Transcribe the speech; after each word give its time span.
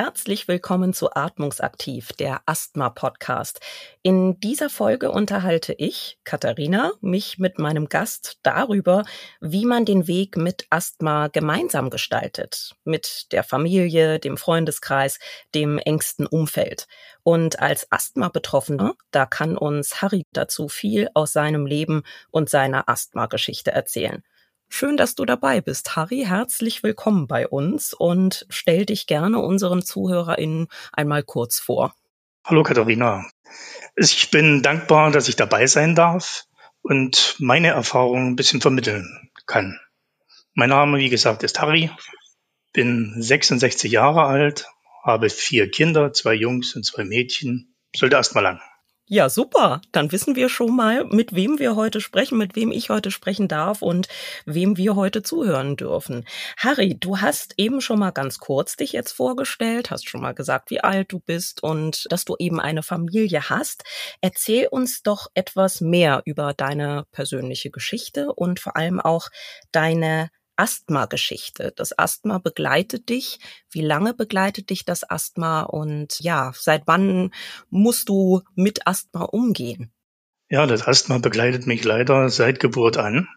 Herzlich 0.00 0.46
willkommen 0.46 0.92
zu 0.92 1.12
Atmungsaktiv, 1.12 2.12
der 2.12 2.42
Asthma-Podcast. 2.46 3.58
In 4.02 4.38
dieser 4.38 4.70
Folge 4.70 5.10
unterhalte 5.10 5.72
ich, 5.72 6.20
Katharina, 6.22 6.92
mich 7.00 7.38
mit 7.38 7.58
meinem 7.58 7.88
Gast 7.88 8.38
darüber, 8.44 9.02
wie 9.40 9.64
man 9.64 9.84
den 9.84 10.06
Weg 10.06 10.36
mit 10.36 10.68
Asthma 10.70 11.26
gemeinsam 11.26 11.90
gestaltet. 11.90 12.76
Mit 12.84 13.32
der 13.32 13.42
Familie, 13.42 14.20
dem 14.20 14.36
Freundeskreis, 14.36 15.18
dem 15.52 15.78
engsten 15.78 16.28
Umfeld. 16.28 16.86
Und 17.24 17.58
als 17.58 17.90
Asthma-Betroffener, 17.90 18.94
da 19.10 19.26
kann 19.26 19.58
uns 19.58 20.00
Harry 20.00 20.22
dazu 20.32 20.68
viel 20.68 21.08
aus 21.14 21.32
seinem 21.32 21.66
Leben 21.66 22.04
und 22.30 22.48
seiner 22.48 22.88
Asthma-Geschichte 22.88 23.72
erzählen. 23.72 24.22
Schön, 24.68 24.96
dass 24.96 25.14
du 25.14 25.24
dabei 25.24 25.60
bist, 25.60 25.96
Harry. 25.96 26.24
Herzlich 26.26 26.82
willkommen 26.82 27.26
bei 27.26 27.48
uns 27.48 27.94
und 27.94 28.46
stell 28.50 28.84
dich 28.84 29.06
gerne 29.06 29.40
unseren 29.40 29.82
ZuhörerInnen 29.82 30.68
einmal 30.92 31.22
kurz 31.22 31.58
vor. 31.58 31.94
Hallo 32.44 32.62
Katharina. 32.62 33.24
Ich 33.96 34.30
bin 34.30 34.62
dankbar, 34.62 35.10
dass 35.10 35.28
ich 35.28 35.36
dabei 35.36 35.66
sein 35.66 35.94
darf 35.94 36.44
und 36.82 37.34
meine 37.38 37.68
Erfahrungen 37.68 38.28
ein 38.28 38.36
bisschen 38.36 38.60
vermitteln 38.60 39.30
kann. 39.46 39.80
Mein 40.54 40.68
Name, 40.68 40.98
wie 40.98 41.08
gesagt, 41.08 41.42
ist 41.42 41.60
Harry, 41.60 41.90
bin 42.72 43.14
66 43.16 43.90
Jahre 43.90 44.24
alt, 44.24 44.66
habe 45.02 45.30
vier 45.30 45.70
Kinder, 45.70 46.12
zwei 46.12 46.34
Jungs 46.34 46.76
und 46.76 46.84
zwei 46.84 47.04
Mädchen. 47.04 47.74
Sollte 47.96 48.16
erst 48.16 48.34
mal 48.34 48.42
lang. 48.42 48.60
Ja, 49.10 49.30
super. 49.30 49.80
Dann 49.90 50.12
wissen 50.12 50.36
wir 50.36 50.50
schon 50.50 50.76
mal, 50.76 51.04
mit 51.06 51.34
wem 51.34 51.58
wir 51.58 51.76
heute 51.76 51.98
sprechen, 51.98 52.36
mit 52.36 52.56
wem 52.56 52.70
ich 52.70 52.90
heute 52.90 53.10
sprechen 53.10 53.48
darf 53.48 53.80
und 53.80 54.06
wem 54.44 54.76
wir 54.76 54.96
heute 54.96 55.22
zuhören 55.22 55.76
dürfen. 55.76 56.26
Harry, 56.58 56.94
du 56.98 57.18
hast 57.18 57.54
eben 57.56 57.80
schon 57.80 58.00
mal 58.00 58.10
ganz 58.10 58.38
kurz 58.38 58.76
dich 58.76 58.92
jetzt 58.92 59.12
vorgestellt, 59.12 59.90
hast 59.90 60.10
schon 60.10 60.20
mal 60.20 60.34
gesagt, 60.34 60.70
wie 60.70 60.80
alt 60.80 61.10
du 61.10 61.20
bist 61.20 61.62
und 61.62 62.06
dass 62.10 62.26
du 62.26 62.36
eben 62.38 62.60
eine 62.60 62.82
Familie 62.82 63.48
hast. 63.48 63.84
Erzähl 64.20 64.66
uns 64.66 65.02
doch 65.02 65.28
etwas 65.32 65.80
mehr 65.80 66.20
über 66.26 66.52
deine 66.52 67.06
persönliche 67.10 67.70
Geschichte 67.70 68.30
und 68.34 68.60
vor 68.60 68.76
allem 68.76 69.00
auch 69.00 69.30
deine 69.72 70.28
Asthma-Geschichte. 70.58 71.72
Das 71.76 71.98
Asthma 71.98 72.38
begleitet 72.38 73.08
dich. 73.08 73.38
Wie 73.70 73.80
lange 73.80 74.12
begleitet 74.12 74.70
dich 74.70 74.84
das 74.84 75.08
Asthma 75.08 75.62
und 75.62 76.20
ja, 76.20 76.52
seit 76.54 76.82
wann 76.86 77.32
musst 77.70 78.08
du 78.08 78.42
mit 78.54 78.86
Asthma 78.86 79.22
umgehen? 79.22 79.92
Ja, 80.50 80.66
das 80.66 80.86
Asthma 80.86 81.18
begleitet 81.18 81.66
mich 81.66 81.84
leider 81.84 82.28
seit 82.30 82.58
Geburt 82.58 82.96
an 82.96 83.28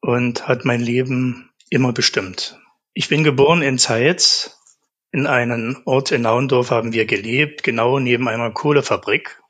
und 0.00 0.48
hat 0.48 0.64
mein 0.64 0.80
Leben 0.80 1.50
immer 1.70 1.92
bestimmt. 1.92 2.58
Ich 2.94 3.08
bin 3.08 3.24
geboren 3.24 3.62
in 3.62 3.78
Zeitz. 3.78 4.58
In 5.10 5.26
einem 5.26 5.82
Ort 5.84 6.10
in 6.10 6.22
Naundorf 6.22 6.70
haben 6.70 6.92
wir 6.92 7.04
gelebt, 7.04 7.62
genau 7.62 7.98
neben 7.98 8.28
einer 8.28 8.50
Kohlefabrik. 8.50 9.42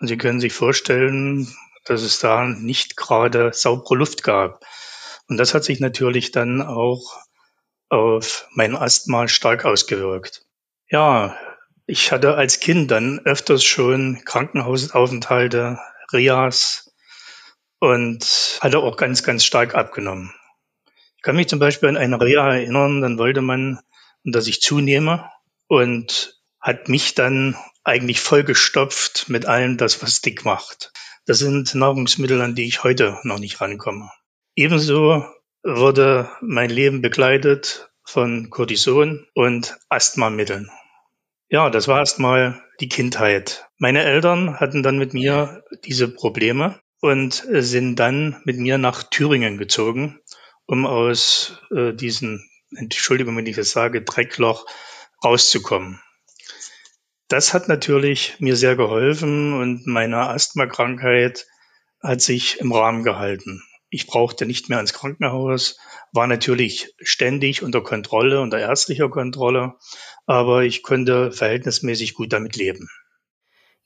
Und 0.00 0.08
Sie 0.08 0.18
können 0.18 0.40
sich 0.40 0.52
vorstellen, 0.52 1.48
dass 1.84 2.02
es 2.02 2.18
da 2.18 2.44
nicht 2.44 2.96
gerade 2.96 3.52
saubere 3.54 3.94
Luft 3.94 4.22
gab. 4.22 4.64
Und 5.28 5.36
das 5.36 5.54
hat 5.54 5.64
sich 5.64 5.78
natürlich 5.78 6.32
dann 6.32 6.62
auch 6.62 7.18
auf 7.90 8.48
mein 8.52 8.74
Asthma 8.74 9.28
stark 9.28 9.64
ausgewirkt. 9.64 10.46
Ja, 10.90 11.36
ich 11.86 12.12
hatte 12.12 12.34
als 12.34 12.60
Kind 12.60 12.90
dann 12.90 13.20
öfters 13.20 13.64
schon 13.64 14.22
Krankenhausaufenthalte, 14.24 15.78
Rias 16.12 16.90
und 17.78 18.58
hatte 18.60 18.78
auch 18.80 18.96
ganz, 18.96 19.22
ganz 19.22 19.44
stark 19.44 19.74
abgenommen. 19.74 20.34
Ich 21.16 21.22
kann 21.22 21.36
mich 21.36 21.48
zum 21.48 21.58
Beispiel 21.58 21.88
an 21.88 21.96
eine 21.96 22.20
Reha 22.20 22.54
erinnern, 22.54 23.00
dann 23.00 23.18
wollte 23.18 23.40
man, 23.40 23.80
dass 24.24 24.46
ich 24.46 24.62
zunehme 24.62 25.30
und 25.66 26.38
hat 26.60 26.88
mich 26.88 27.14
dann 27.14 27.56
eigentlich 27.84 28.20
vollgestopft 28.20 29.28
mit 29.28 29.46
allem 29.46 29.76
das, 29.76 30.02
was 30.02 30.20
dick 30.20 30.44
macht. 30.44 30.92
Das 31.26 31.38
sind 31.38 31.74
Nahrungsmittel, 31.74 32.40
an 32.40 32.54
die 32.54 32.66
ich 32.66 32.84
heute 32.84 33.18
noch 33.22 33.38
nicht 33.38 33.60
rankomme. 33.60 34.10
Ebenso 34.58 35.24
wurde 35.62 36.28
mein 36.40 36.68
Leben 36.68 37.00
begleitet 37.00 37.92
von 38.02 38.50
Cortison 38.50 39.24
und 39.32 39.78
Asthmamitteln. 39.88 40.68
Ja, 41.48 41.70
das 41.70 41.86
war 41.86 42.00
erstmal 42.00 42.60
die 42.80 42.88
Kindheit. 42.88 43.68
Meine 43.78 44.02
Eltern 44.02 44.58
hatten 44.58 44.82
dann 44.82 44.98
mit 44.98 45.14
mir 45.14 45.62
diese 45.84 46.08
Probleme 46.08 46.80
und 47.00 47.46
sind 47.48 48.00
dann 48.00 48.42
mit 48.44 48.58
mir 48.58 48.78
nach 48.78 49.04
Thüringen 49.04 49.58
gezogen, 49.58 50.18
um 50.66 50.86
aus 50.86 51.62
äh, 51.70 51.92
diesen, 51.92 52.44
Entschuldigung, 52.76 53.36
wenn 53.36 53.46
ich 53.46 53.54
das 53.54 53.70
sage, 53.70 54.02
Dreckloch 54.02 54.66
rauszukommen. 55.24 56.00
Das 57.28 57.54
hat 57.54 57.68
natürlich 57.68 58.34
mir 58.40 58.56
sehr 58.56 58.74
geholfen 58.74 59.52
und 59.52 59.86
meine 59.86 60.30
Asthmakrankheit 60.30 61.46
hat 62.02 62.20
sich 62.20 62.58
im 62.58 62.72
Rahmen 62.72 63.04
gehalten. 63.04 63.62
Ich 63.90 64.06
brauchte 64.06 64.44
nicht 64.44 64.68
mehr 64.68 64.80
ins 64.80 64.92
Krankenhaus, 64.92 65.78
war 66.12 66.26
natürlich 66.26 66.94
ständig 67.00 67.62
unter 67.62 67.82
Kontrolle, 67.82 68.40
unter 68.40 68.58
ärztlicher 68.58 69.08
Kontrolle, 69.08 69.74
aber 70.26 70.64
ich 70.64 70.82
konnte 70.82 71.32
verhältnismäßig 71.32 72.14
gut 72.14 72.32
damit 72.32 72.56
leben. 72.56 72.88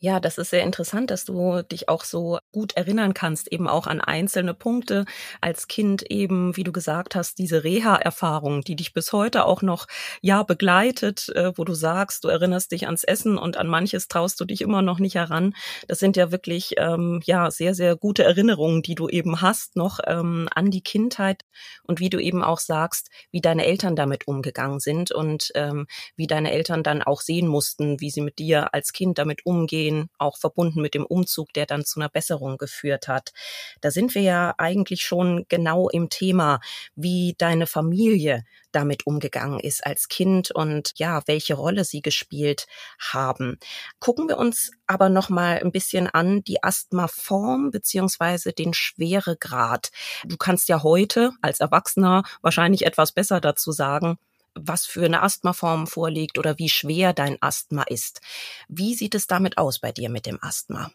Ja, 0.04 0.18
das 0.18 0.36
ist 0.36 0.50
sehr 0.50 0.64
interessant, 0.64 1.12
dass 1.12 1.24
du 1.24 1.62
dich 1.62 1.88
auch 1.88 2.02
so 2.02 2.38
gut 2.50 2.72
erinnern 2.72 3.14
kannst, 3.14 3.52
eben 3.52 3.68
auch 3.68 3.86
an 3.86 4.00
einzelne 4.00 4.52
Punkte 4.52 5.04
als 5.40 5.68
Kind 5.68 6.02
eben, 6.10 6.56
wie 6.56 6.64
du 6.64 6.72
gesagt 6.72 7.14
hast, 7.14 7.38
diese 7.38 7.62
Reha-Erfahrung, 7.62 8.62
die 8.62 8.74
dich 8.74 8.94
bis 8.94 9.12
heute 9.12 9.44
auch 9.44 9.62
noch 9.62 9.86
ja 10.20 10.42
begleitet, 10.42 11.28
äh, 11.36 11.52
wo 11.56 11.62
du 11.62 11.74
sagst, 11.74 12.24
du 12.24 12.28
erinnerst 12.28 12.72
dich 12.72 12.86
ans 12.86 13.04
Essen 13.04 13.38
und 13.38 13.56
an 13.56 13.68
manches 13.68 14.08
traust 14.08 14.40
du 14.40 14.44
dich 14.44 14.60
immer 14.62 14.82
noch 14.82 14.98
nicht 14.98 15.14
heran. 15.14 15.54
Das 15.86 16.00
sind 16.00 16.16
ja 16.16 16.32
wirklich 16.32 16.72
ähm, 16.78 17.20
ja 17.24 17.52
sehr 17.52 17.72
sehr 17.76 17.94
gute 17.94 18.24
Erinnerungen, 18.24 18.82
die 18.82 18.96
du 18.96 19.08
eben 19.08 19.40
hast 19.40 19.76
noch 19.76 20.00
ähm, 20.04 20.48
an 20.52 20.72
die 20.72 20.82
Kindheit 20.82 21.42
und 21.84 22.00
wie 22.00 22.10
du 22.10 22.18
eben 22.18 22.42
auch 22.42 22.58
sagst, 22.58 23.08
wie 23.30 23.40
deine 23.40 23.64
Eltern 23.66 23.94
damit 23.94 24.26
umgegangen 24.26 24.80
sind 24.80 25.12
und 25.12 25.52
ähm, 25.54 25.86
wie 26.16 26.26
deine 26.26 26.50
Eltern 26.50 26.82
dann 26.82 27.02
auch 27.02 27.20
sehen 27.20 27.46
mussten, 27.46 28.00
wie 28.00 28.10
sie 28.10 28.20
mit 28.20 28.38
dir 28.40 28.74
als 28.74 28.92
Kind 28.92 29.18
damit 29.18 29.46
umgehen 29.46 29.91
Ideen, 29.92 30.08
auch 30.18 30.38
verbunden 30.38 30.80
mit 30.80 30.94
dem 30.94 31.04
Umzug, 31.04 31.52
der 31.52 31.66
dann 31.66 31.84
zu 31.84 32.00
einer 32.00 32.08
Besserung 32.08 32.58
geführt 32.58 33.08
hat. 33.08 33.32
Da 33.80 33.90
sind 33.90 34.14
wir 34.14 34.22
ja 34.22 34.54
eigentlich 34.58 35.02
schon 35.02 35.46
genau 35.48 35.88
im 35.88 36.08
Thema, 36.08 36.60
wie 36.94 37.34
deine 37.38 37.66
Familie 37.66 38.44
damit 38.72 39.06
umgegangen 39.06 39.60
ist 39.60 39.84
als 39.84 40.08
Kind 40.08 40.50
und 40.50 40.92
ja, 40.96 41.22
welche 41.26 41.54
Rolle 41.54 41.84
sie 41.84 42.00
gespielt 42.00 42.66
haben. 42.98 43.58
Gucken 44.00 44.28
wir 44.28 44.38
uns 44.38 44.70
aber 44.86 45.10
noch 45.10 45.28
mal 45.28 45.58
ein 45.58 45.72
bisschen 45.72 46.06
an 46.06 46.42
die 46.44 46.62
Asthmaform 46.62 47.70
beziehungsweise 47.70 48.52
den 48.52 48.72
Schweregrad. 48.72 49.90
Du 50.24 50.38
kannst 50.38 50.68
ja 50.68 50.82
heute 50.82 51.32
als 51.42 51.60
Erwachsener 51.60 52.22
wahrscheinlich 52.40 52.86
etwas 52.86 53.12
besser 53.12 53.40
dazu 53.40 53.72
sagen, 53.72 54.18
was 54.54 54.86
für 54.86 55.04
eine 55.04 55.22
Asthmaform 55.22 55.86
vorliegt 55.86 56.38
oder 56.38 56.58
wie 56.58 56.68
schwer 56.68 57.12
dein 57.12 57.40
Asthma 57.40 57.82
ist. 57.82 58.20
Wie 58.68 58.94
sieht 58.94 59.14
es 59.14 59.26
damit 59.26 59.58
aus 59.58 59.78
bei 59.78 59.92
dir 59.92 60.10
mit 60.10 60.26
dem 60.26 60.38
Asthma? 60.42 60.90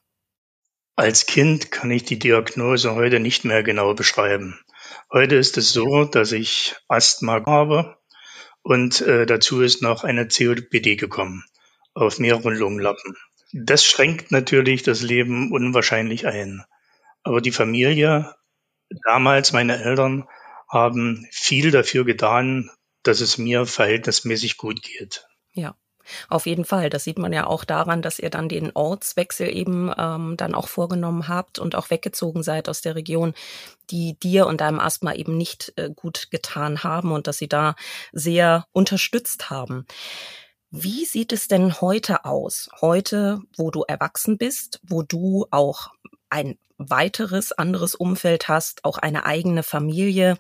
Als 0.95 1.28
Kind 1.28 1.72
kann 1.72 1.91
ich 1.91 2.03
die 2.03 2.17
Diagnose 2.17 2.96
heute 2.96 3.19
nicht 3.19 3.46
mehr 3.46 3.62
genau 3.62 3.94
beschreiben. 3.94 4.59
Heute 5.12 5.35
ist 5.35 5.57
es 5.57 5.72
so, 5.72 6.06
dass 6.06 6.31
ich 6.31 6.75
Asthma 6.88 7.46
habe 7.46 7.97
und 8.63 9.01
äh, 9.01 9.25
dazu 9.25 9.62
ist 9.62 9.81
noch 9.81 10.03
eine 10.03 10.28
COPD 10.28 10.96
gekommen 10.96 11.44
auf 11.94 12.19
mehreren 12.19 12.56
Lungenlappen. 12.56 13.16
Das 13.53 13.85
schränkt 13.85 14.31
natürlich 14.31 14.84
das 14.84 15.01
Leben 15.01 15.51
unwahrscheinlich 15.51 16.28
ein. 16.28 16.63
Aber 17.23 17.41
die 17.41 17.51
Familie, 17.51 18.35
damals 19.06 19.51
meine 19.51 19.81
Eltern, 19.84 20.28
haben 20.70 21.28
viel 21.32 21.72
dafür 21.72 22.05
getan, 22.05 22.70
dass 23.08 23.22
es 23.22 23.38
mir 23.38 23.66
verhältnismäßig 23.66 24.58
gut 24.58 24.82
geht. 24.82 25.28
Ja. 25.54 25.76
Auf 26.30 26.46
jeden 26.46 26.64
Fall. 26.66 26.90
Das 26.90 27.04
sieht 27.04 27.18
man 27.18 27.34
ja 27.34 27.48
auch 27.48 27.66
daran, 27.66 28.02
dass 28.02 28.20
ihr 28.20 28.30
dann 28.30 28.48
den 28.48 28.72
Ortswechsel 28.74 29.54
eben 29.54 29.92
ähm, 29.98 30.36
dann 30.38 30.56
auch 30.56 30.68
vorgenommen 30.68 31.28
habt 31.28 31.59
und 31.59 31.76
auch 31.76 31.90
weggezogen 31.90 32.44
seid 32.44 32.70
aus 32.70 32.82
der 32.82 32.96
Region, 32.96 33.34
die 33.90 34.18
dir 34.18 34.48
und 34.48 34.62
deinem 34.62 34.80
Asthma 34.80 35.14
eben 35.14 35.38
nicht 35.38 35.74
äh, 35.76 35.90
gut 35.94 36.30
getan 36.32 36.84
haben 36.84 37.12
und 37.12 37.28
dass 37.28 37.38
sie 37.38 37.50
da 37.50 37.76
sehr 38.14 38.66
unterstützt 38.72 39.50
haben. 39.50 39.86
Wie 40.70 41.06
sieht 41.06 41.32
es 41.32 41.48
denn 41.48 41.80
heute 41.80 42.26
aus? 42.26 42.70
Heute, 42.82 43.40
wo 43.56 43.72
du 43.72 43.84
erwachsen 43.88 44.38
bist, 44.38 44.80
wo 44.84 45.02
du 45.02 45.46
auch 45.50 45.90
ein 46.30 46.58
weiteres 46.78 47.52
anderes 47.52 47.96
Umfeld 47.96 48.48
hast, 48.48 48.84
auch 48.86 48.98
eine 48.98 49.26
eigene 49.26 49.64
Familie. 49.64 50.38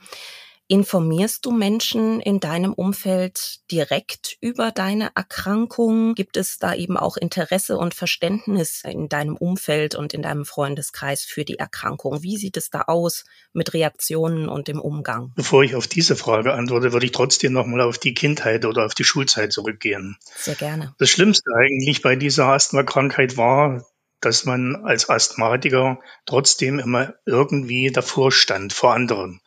Informierst 0.69 1.45
du 1.45 1.51
Menschen 1.51 2.19
in 2.19 2.41
deinem 2.41 2.73
Umfeld 2.73 3.61
direkt 3.71 4.35
über 4.41 4.71
deine 4.71 5.11
Erkrankung? 5.15 6.13
Gibt 6.13 6.35
es 6.35 6.57
da 6.59 6.73
eben 6.73 6.97
auch 6.97 7.15
Interesse 7.15 7.77
und 7.77 7.93
Verständnis 7.93 8.83
in 8.83 9.07
deinem 9.07 9.37
Umfeld 9.37 9.95
und 9.95 10.13
in 10.13 10.21
deinem 10.21 10.43
Freundeskreis 10.43 11.23
für 11.23 11.45
die 11.45 11.57
Erkrankung? 11.57 12.21
Wie 12.21 12.35
sieht 12.35 12.57
es 12.57 12.69
da 12.69 12.81
aus 12.81 13.23
mit 13.53 13.73
Reaktionen 13.73 14.49
und 14.49 14.67
dem 14.67 14.81
Umgang? 14.81 15.31
Bevor 15.37 15.63
ich 15.63 15.73
auf 15.73 15.87
diese 15.87 16.17
Frage 16.17 16.53
antworte, 16.53 16.91
würde 16.91 17.05
ich 17.05 17.13
trotzdem 17.13 17.53
nochmal 17.53 17.79
auf 17.79 17.97
die 17.97 18.13
Kindheit 18.13 18.65
oder 18.65 18.85
auf 18.85 18.93
die 18.93 19.05
Schulzeit 19.05 19.53
zurückgehen. 19.53 20.17
Sehr 20.35 20.55
gerne. 20.55 20.93
Das 20.99 21.09
Schlimmste 21.09 21.49
eigentlich 21.55 22.01
bei 22.01 22.17
dieser 22.17 22.47
Asthmakrankheit 22.47 23.37
war, 23.37 23.85
dass 24.19 24.43
man 24.43 24.75
als 24.75 25.09
Asthmatiker 25.09 26.01
trotzdem 26.25 26.79
immer 26.79 27.13
irgendwie 27.25 27.89
davor 27.89 28.33
stand 28.33 28.73
vor 28.73 28.93
anderen. 28.93 29.39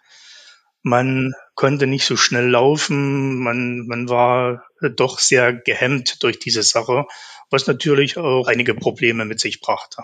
Man 0.82 1.35
konnte 1.55 1.87
nicht 1.87 2.06
so 2.06 2.17
schnell 2.17 2.49
laufen, 2.49 3.38
man, 3.38 3.87
man 3.87 4.09
war 4.09 4.65
doch 4.97 5.19
sehr 5.19 5.53
gehemmt 5.53 6.23
durch 6.23 6.38
diese 6.38 6.62
Sache, 6.62 7.05
was 7.50 7.67
natürlich 7.67 8.17
auch 8.17 8.47
einige 8.47 8.75
Probleme 8.75 9.25
mit 9.25 9.41
sich 9.41 9.61
brachte. 9.61 10.03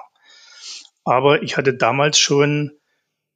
Aber 1.04 1.42
ich 1.42 1.56
hatte 1.56 1.72
damals 1.72 2.18
schon 2.18 2.72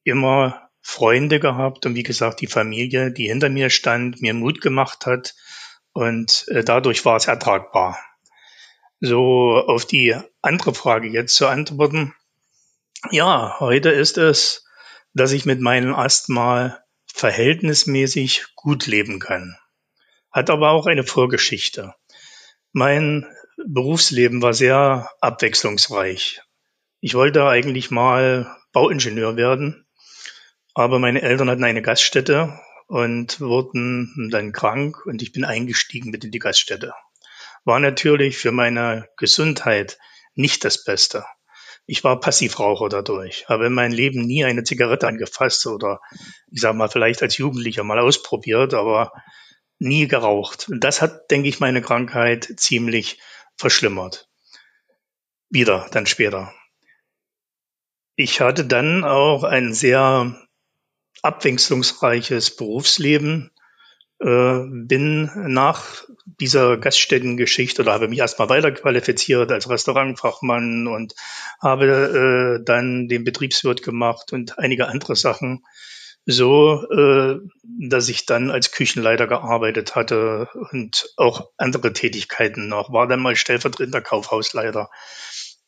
immer 0.05 0.69
Freunde 0.83 1.41
gehabt 1.41 1.87
und 1.87 1.95
wie 1.95 2.03
gesagt 2.03 2.41
die 2.41 2.47
Familie, 2.47 3.13
die 3.13 3.29
hinter 3.29 3.49
mir 3.49 3.71
stand, 3.71 4.21
mir 4.21 4.35
Mut 4.35 4.61
gemacht 4.61 5.07
hat 5.07 5.35
und 5.93 6.47
äh, 6.49 6.65
dadurch 6.65 7.05
war 7.05 7.17
es 7.17 7.27
ertragbar. 7.27 7.99
So 9.01 9.57
auf 9.67 9.87
die 9.87 10.17
andere 10.43 10.75
Frage 10.75 11.09
jetzt 11.09 11.35
zu 11.37 11.47
antworten. 11.47 12.15
Ja, 13.11 13.57
heute 13.61 13.91
ist 13.91 14.19
es, 14.19 14.67
dass 15.15 15.33
ich 15.33 15.47
mit 15.47 15.61
meinem 15.61 15.95
Asthma 15.95 16.79
verhältnismäßig 17.21 18.47
gut 18.57 18.87
leben 18.87 19.19
kann. 19.19 19.57
Hat 20.31 20.49
aber 20.49 20.71
auch 20.71 20.87
eine 20.87 21.05
Vorgeschichte. 21.05 21.95
Mein 22.73 23.27
Berufsleben 23.67 24.41
war 24.41 24.55
sehr 24.55 25.11
abwechslungsreich. 25.21 26.41
Ich 27.01 27.15
wollte 27.15 27.45
eigentlich 27.47 27.91
mal 27.91 28.57
Bauingenieur 28.73 29.37
werden, 29.37 29.87
aber 30.73 30.99
meine 30.99 31.21
Eltern 31.21 31.51
hatten 31.51 31.65
eine 31.65 31.83
Gaststätte 31.83 32.59
und 32.87 33.39
wurden 33.39 34.31
dann 34.33 34.53
krank 34.53 35.05
und 35.05 35.21
ich 35.21 35.33
bin 35.33 35.45
eingestiegen 35.45 36.11
mit 36.11 36.25
in 36.25 36.31
die 36.31 36.39
Gaststätte. 36.39 36.95
War 37.65 37.81
natürlich 37.81 38.39
für 38.39 38.53
meine 38.53 39.09
Gesundheit 39.19 39.99
nicht 40.35 40.65
das 40.65 40.85
Beste. 40.85 41.27
Ich 41.91 42.05
war 42.05 42.21
Passivraucher 42.21 42.89
dadurch, 42.89 43.49
habe 43.49 43.67
in 43.67 43.73
meinem 43.73 43.91
Leben 43.91 44.21
nie 44.21 44.45
eine 44.45 44.63
Zigarette 44.63 45.09
angefasst 45.09 45.67
oder 45.67 46.01
ich 46.49 46.61
sage 46.61 46.77
mal 46.77 46.89
vielleicht 46.89 47.21
als 47.21 47.37
Jugendlicher 47.37 47.83
mal 47.83 47.99
ausprobiert, 47.99 48.75
aber 48.75 49.11
nie 49.81 50.07
geraucht. 50.07 50.69
Und 50.69 50.85
das 50.85 51.03
hat, 51.03 51.33
denke 51.33 51.49
ich, 51.49 51.59
meine 51.59 51.83
Krankheit 51.83 52.49
ziemlich 52.59 53.21
verschlimmert. 53.57 54.29
Wieder, 55.49 55.89
dann 55.91 56.07
später. 56.07 56.55
Ich 58.15 58.41
hatte 58.41 58.65
dann 58.65 59.03
auch 59.03 59.43
ein 59.43 59.75
sehr 59.75 60.41
abwechslungsreiches 61.23 62.55
Berufsleben 62.55 63.51
äh, 64.21 64.61
bin 64.69 65.31
nach 65.35 66.05
dieser 66.27 66.77
Gaststättengeschichte 66.77 67.83
oder 67.83 67.93
habe 67.93 68.09
mich 68.09 68.19
erstmal 68.19 68.49
weiterqualifiziert 68.49 69.51
als 69.51 69.69
Restaurantfachmann 69.69 70.87
und 70.87 71.15
habe 71.61 72.59
äh, 72.61 72.65
dann 72.65 73.09
den 73.09 73.25
Betriebswirt 73.25 73.83
gemacht 73.83 74.33
und 74.33 74.59
einige 74.59 74.89
andere 74.89 75.17
Sachen 75.17 75.65
so, 76.27 76.85
äh, 76.91 77.39
dass 77.63 78.09
ich 78.09 78.27
dann 78.27 78.51
als 78.51 78.73
Küchenleiter 78.73 79.27
gearbeitet 79.27 79.97
hatte 79.97 80.49
und 80.71 81.13
auch 81.17 81.51
andere 81.57 81.93
Tätigkeiten 81.93 82.69
noch, 82.69 82.93
war 82.93 83.07
dann 83.07 83.21
mal 83.21 83.37
stellvertretender 83.37 84.03
Kaufhausleiter. 84.03 84.91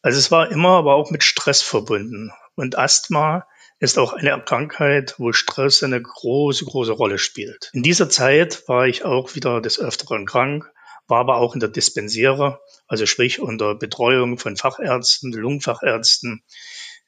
Also 0.02 0.18
es 0.18 0.30
war 0.30 0.50
immer 0.50 0.76
aber 0.78 0.94
auch 0.94 1.10
mit 1.10 1.24
Stress 1.24 1.62
verbunden. 1.62 2.32
Und 2.54 2.76
Asthma 2.76 3.46
ist 3.82 3.98
auch 3.98 4.12
eine 4.12 4.40
Krankheit, 4.40 5.16
wo 5.18 5.32
Stress 5.32 5.82
eine 5.82 6.00
große, 6.00 6.64
große 6.64 6.92
Rolle 6.92 7.18
spielt. 7.18 7.68
In 7.72 7.82
dieser 7.82 8.08
Zeit 8.08 8.68
war 8.68 8.86
ich 8.86 9.04
auch 9.04 9.34
wieder 9.34 9.60
des 9.60 9.80
Öfteren 9.80 10.24
krank, 10.24 10.70
war 11.08 11.18
aber 11.18 11.38
auch 11.38 11.54
in 11.54 11.60
der 11.60 11.68
Dispensiere, 11.68 12.60
also 12.86 13.06
sprich 13.06 13.40
unter 13.40 13.74
Betreuung 13.74 14.38
von 14.38 14.56
Fachärzten, 14.56 15.32
Lungenfachärzten, 15.32 16.44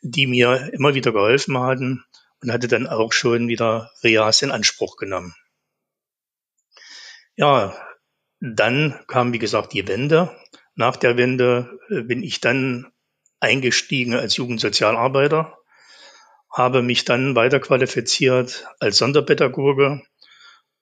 die 0.00 0.26
mir 0.26 0.70
immer 0.72 0.94
wieder 0.94 1.12
geholfen 1.12 1.56
hatten 1.60 2.04
und 2.42 2.52
hatte 2.52 2.66
dann 2.66 2.88
auch 2.88 3.12
schon 3.12 3.46
wieder 3.46 3.92
Reas 4.02 4.42
in 4.42 4.50
Anspruch 4.50 4.96
genommen. 4.96 5.32
Ja, 7.36 7.76
dann 8.40 8.98
kam, 9.06 9.32
wie 9.32 9.38
gesagt, 9.38 9.74
die 9.74 9.86
Wende. 9.86 10.36
Nach 10.74 10.96
der 10.96 11.16
Wende 11.16 11.78
äh, 11.88 12.02
bin 12.02 12.24
ich 12.24 12.40
dann 12.40 12.92
eingestiegen 13.38 14.14
als 14.14 14.36
Jugendsozialarbeiter 14.36 15.56
habe 16.54 16.82
mich 16.82 17.04
dann 17.04 17.34
weiterqualifiziert 17.34 18.68
als 18.78 18.98
Sonderpädagoge 18.98 20.02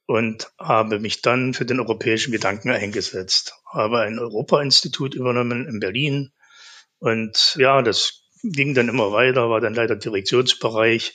und 0.07 0.53
habe 0.59 0.99
mich 0.99 1.23
dann 1.23 1.55
für 1.55 1.65
den 1.65 1.81
europäischen 1.81 2.31
Gedanken 2.31 2.71
eingesetzt. 2.71 3.55
Habe 3.73 4.01
ein 4.01 4.19
Europa-Institut 4.19 5.15
übernommen 5.15 5.67
in 5.67 5.81
Berlin 5.81 6.31
und 6.99 7.57
ja, 7.59 7.81
das 7.81 8.29
ging 8.43 8.75
dann 8.75 8.89
immer 8.89 9.13
weiter, 9.13 9.49
war 9.49 9.61
dann 9.61 9.75
leider 9.75 9.97
Direktionsbereich 9.97 11.15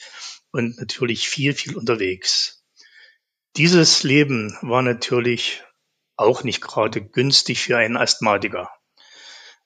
und 0.51 0.79
natürlich 0.79 1.29
viel, 1.29 1.53
viel 1.53 1.77
unterwegs. 1.77 2.65
Dieses 3.57 4.01
Leben 4.01 4.57
war 4.61 4.81
natürlich 4.81 5.63
auch 6.15 6.43
nicht 6.43 6.61
gerade 6.61 7.01
günstig 7.01 7.59
für 7.61 7.77
einen 7.77 7.95
Asthmatiker. 7.95 8.71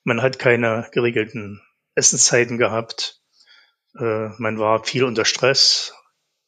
Man 0.04 0.22
hat 0.22 0.38
keine 0.38 0.90
geregelten 0.92 1.62
Essenszeiten 1.96 2.58
gehabt. 2.58 3.21
Äh, 3.98 4.30
man 4.38 4.60
war 4.60 4.84
viel 4.84 5.04
unter 5.04 5.26
Stress 5.26 5.94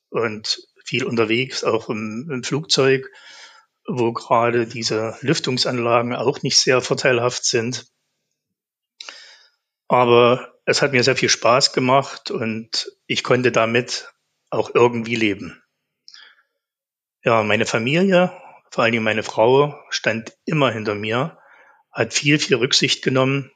und 0.09 0.59
viel 0.85 1.03
unterwegs, 1.03 1.63
auch 1.63 1.89
im, 1.89 2.29
im 2.31 2.43
Flugzeug, 2.43 3.09
wo 3.87 4.13
gerade 4.13 4.65
diese 4.67 5.17
Lüftungsanlagen 5.21 6.15
auch 6.15 6.41
nicht 6.41 6.57
sehr 6.57 6.81
vorteilhaft 6.81 7.45
sind. 7.45 7.87
Aber 9.87 10.53
es 10.65 10.81
hat 10.81 10.93
mir 10.93 11.03
sehr 11.03 11.15
viel 11.15 11.29
Spaß 11.29 11.73
gemacht 11.73 12.31
und 12.31 12.91
ich 13.05 13.23
konnte 13.23 13.51
damit 13.51 14.09
auch 14.49 14.71
irgendwie 14.73 15.15
leben. 15.15 15.61
Ja, 17.23 17.43
meine 17.43 17.65
Familie, 17.65 18.31
vor 18.71 18.83
allen 18.83 18.93
Dingen 18.93 19.03
meine 19.03 19.23
Frau, 19.23 19.79
stand 19.89 20.33
immer 20.45 20.71
hinter 20.71 20.95
mir, 20.95 21.37
hat 21.91 22.13
viel, 22.13 22.39
viel 22.39 22.57
Rücksicht 22.57 23.03
genommen, 23.03 23.51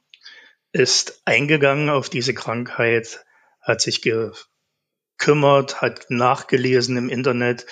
ist 0.72 1.22
eingegangen 1.24 1.90
auf 1.90 2.08
diese 2.08 2.34
Krankheit, 2.34 3.24
hat 3.68 3.80
sich 3.80 4.02
gekümmert, 4.02 5.80
hat 5.80 6.06
nachgelesen 6.08 6.96
im 6.96 7.08
Internet, 7.08 7.66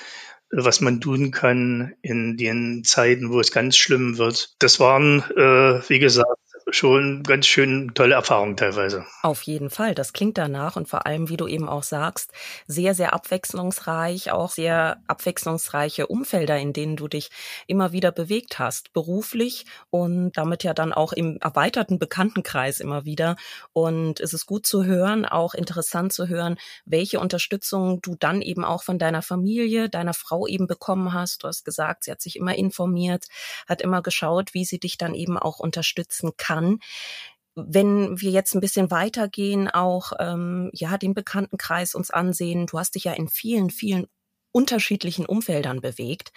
was 0.51 0.81
man 0.81 1.01
tun 1.01 1.33
kann 1.33 1.95
in 2.03 2.37
den 2.37 2.85
Zeiten, 2.85 3.33
wo 3.33 3.41
es 3.41 3.51
ganz 3.51 3.77
schlimm 3.77 4.19
wird. 4.19 4.55
Das 4.61 4.79
waren, 4.79 5.23
äh, 5.37 5.89
wie 5.89 5.99
gesagt, 5.99 6.41
schon 6.69 7.23
ganz 7.23 7.47
schön 7.47 7.93
tolle 7.95 8.15
Erfahrung 8.15 8.57
teilweise. 8.57 9.07
Auf 9.23 9.43
jeden 9.43 9.71
Fall, 9.71 9.95
das 9.95 10.13
klingt 10.13 10.37
danach 10.37 10.75
und 10.75 10.89
vor 10.89 11.07
allem, 11.07 11.29
wie 11.29 11.37
du 11.37 11.47
eben 11.47 11.69
auch 11.69 11.85
sagst, 11.85 12.33
sehr, 12.67 12.95
sehr 12.95 13.13
abwechslungsreich, 13.15 14.33
auch 14.33 14.51
sehr 14.51 15.01
abwechslungsreiche 15.07 16.09
Umfelder, 16.09 16.59
in 16.59 16.73
denen 16.73 16.97
du 16.97 17.07
dich 17.07 17.31
immer 17.69 17.93
wieder 17.93 18.11
bewegt 18.11 18.59
hast, 18.59 18.93
beruflich 18.93 19.65
und 19.91 20.33
damit 20.33 20.65
ja 20.65 20.75
dann 20.75 20.93
auch 20.93 21.13
im 21.13 21.39
erweiterten 21.41 22.01
Bekanntenkreis 22.01 22.81
immer 22.81 23.05
wieder. 23.05 23.37
Und 23.73 24.19
es 24.19 24.33
ist 24.33 24.47
gut 24.47 24.67
zu 24.67 24.85
hören, 24.85 25.25
auch 25.25 25.55
interessant 25.55 26.13
zu 26.13 26.27
hören, 26.27 26.59
welche 26.85 27.21
Unterstützung 27.21 28.03
du 28.03 28.17
dann 28.19 28.43
eben 28.43 28.65
auch 28.65 28.83
von 28.83 28.99
deiner 28.99 29.23
Familie, 29.23 29.89
deiner 29.89 30.15
Frau 30.15 30.49
eben 30.49 30.67
bekommen 30.67 31.13
hast. 31.13 31.45
Du 31.45 31.49
hast 31.49 31.65
gesagt, 31.65 32.05
sie 32.05 32.11
hat 32.11 32.21
sich 32.21 32.35
immer 32.35 32.57
informiert, 32.57 33.27
hat 33.69 33.83
immer 33.83 34.03
geschaut, 34.03 34.53
wie 34.53 34.65
sie 34.65 34.81
dich 34.81 34.99
dann 34.99 35.15
eben 35.15 35.39
auch 35.39 35.61
unterstützen 35.61 36.33
kann 36.37 36.56
kann. 36.57 36.79
Wenn 37.55 38.21
wir 38.21 38.31
jetzt 38.31 38.55
ein 38.55 38.61
bisschen 38.61 38.91
weitergehen, 38.91 39.69
auch 39.69 40.13
ähm, 40.19 40.71
ja 40.75 40.99
den 40.99 41.15
Bekanntenkreis 41.15 41.95
uns 41.95 42.11
ansehen, 42.11 42.67
du 42.67 42.79
hast 42.79 42.95
dich 42.95 43.05
ja 43.05 43.13
in 43.13 43.29
vielen, 43.29 43.71
vielen 43.71 44.07
unterschiedlichen 44.53 45.27
Umfeldern 45.27 45.81
bewegt. 45.81 46.33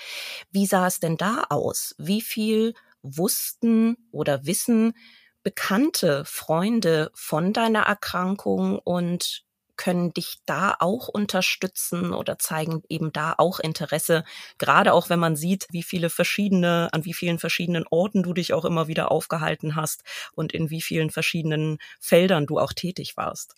Wie 0.52 0.66
sah 0.66 0.88
es 0.88 1.00
denn 1.00 1.18
da 1.18 1.46
aus? 1.50 1.96
Wie 1.98 2.22
viel 2.22 2.74
wussten 3.02 3.96
oder 4.12 4.46
wissen 4.46 4.94
Bekannte, 5.42 6.26
Freunde 6.26 7.12
von 7.14 7.54
deiner 7.54 7.84
Erkrankung 7.84 8.78
und 8.78 9.46
können 9.80 10.14
dich 10.14 10.40
da 10.46 10.76
auch 10.80 11.08
unterstützen 11.08 12.14
oder 12.14 12.38
zeigen 12.38 12.84
eben 12.90 13.14
da 13.14 13.34
auch 13.38 13.62
Interesse, 13.62 14.26
gerade 14.58 14.92
auch 14.94 15.10
wenn 15.10 15.20
man 15.20 15.38
sieht, 15.38 15.68
wie 15.72 15.84
viele 15.84 16.10
verschiedene, 16.10 16.90
an 16.92 17.06
wie 17.06 17.14
vielen 17.14 17.40
verschiedenen 17.40 17.86
Orten 17.90 18.22
du 18.22 18.34
dich 18.34 18.52
auch 18.54 18.66
immer 18.66 18.90
wieder 18.90 19.10
aufgehalten 19.10 19.76
hast 19.76 20.04
und 20.34 20.52
in 20.52 20.70
wie 20.70 20.82
vielen 20.82 21.12
verschiedenen 21.12 21.78
Feldern 22.02 22.46
du 22.46 22.60
auch 22.60 22.74
tätig 22.74 23.16
warst. 23.16 23.56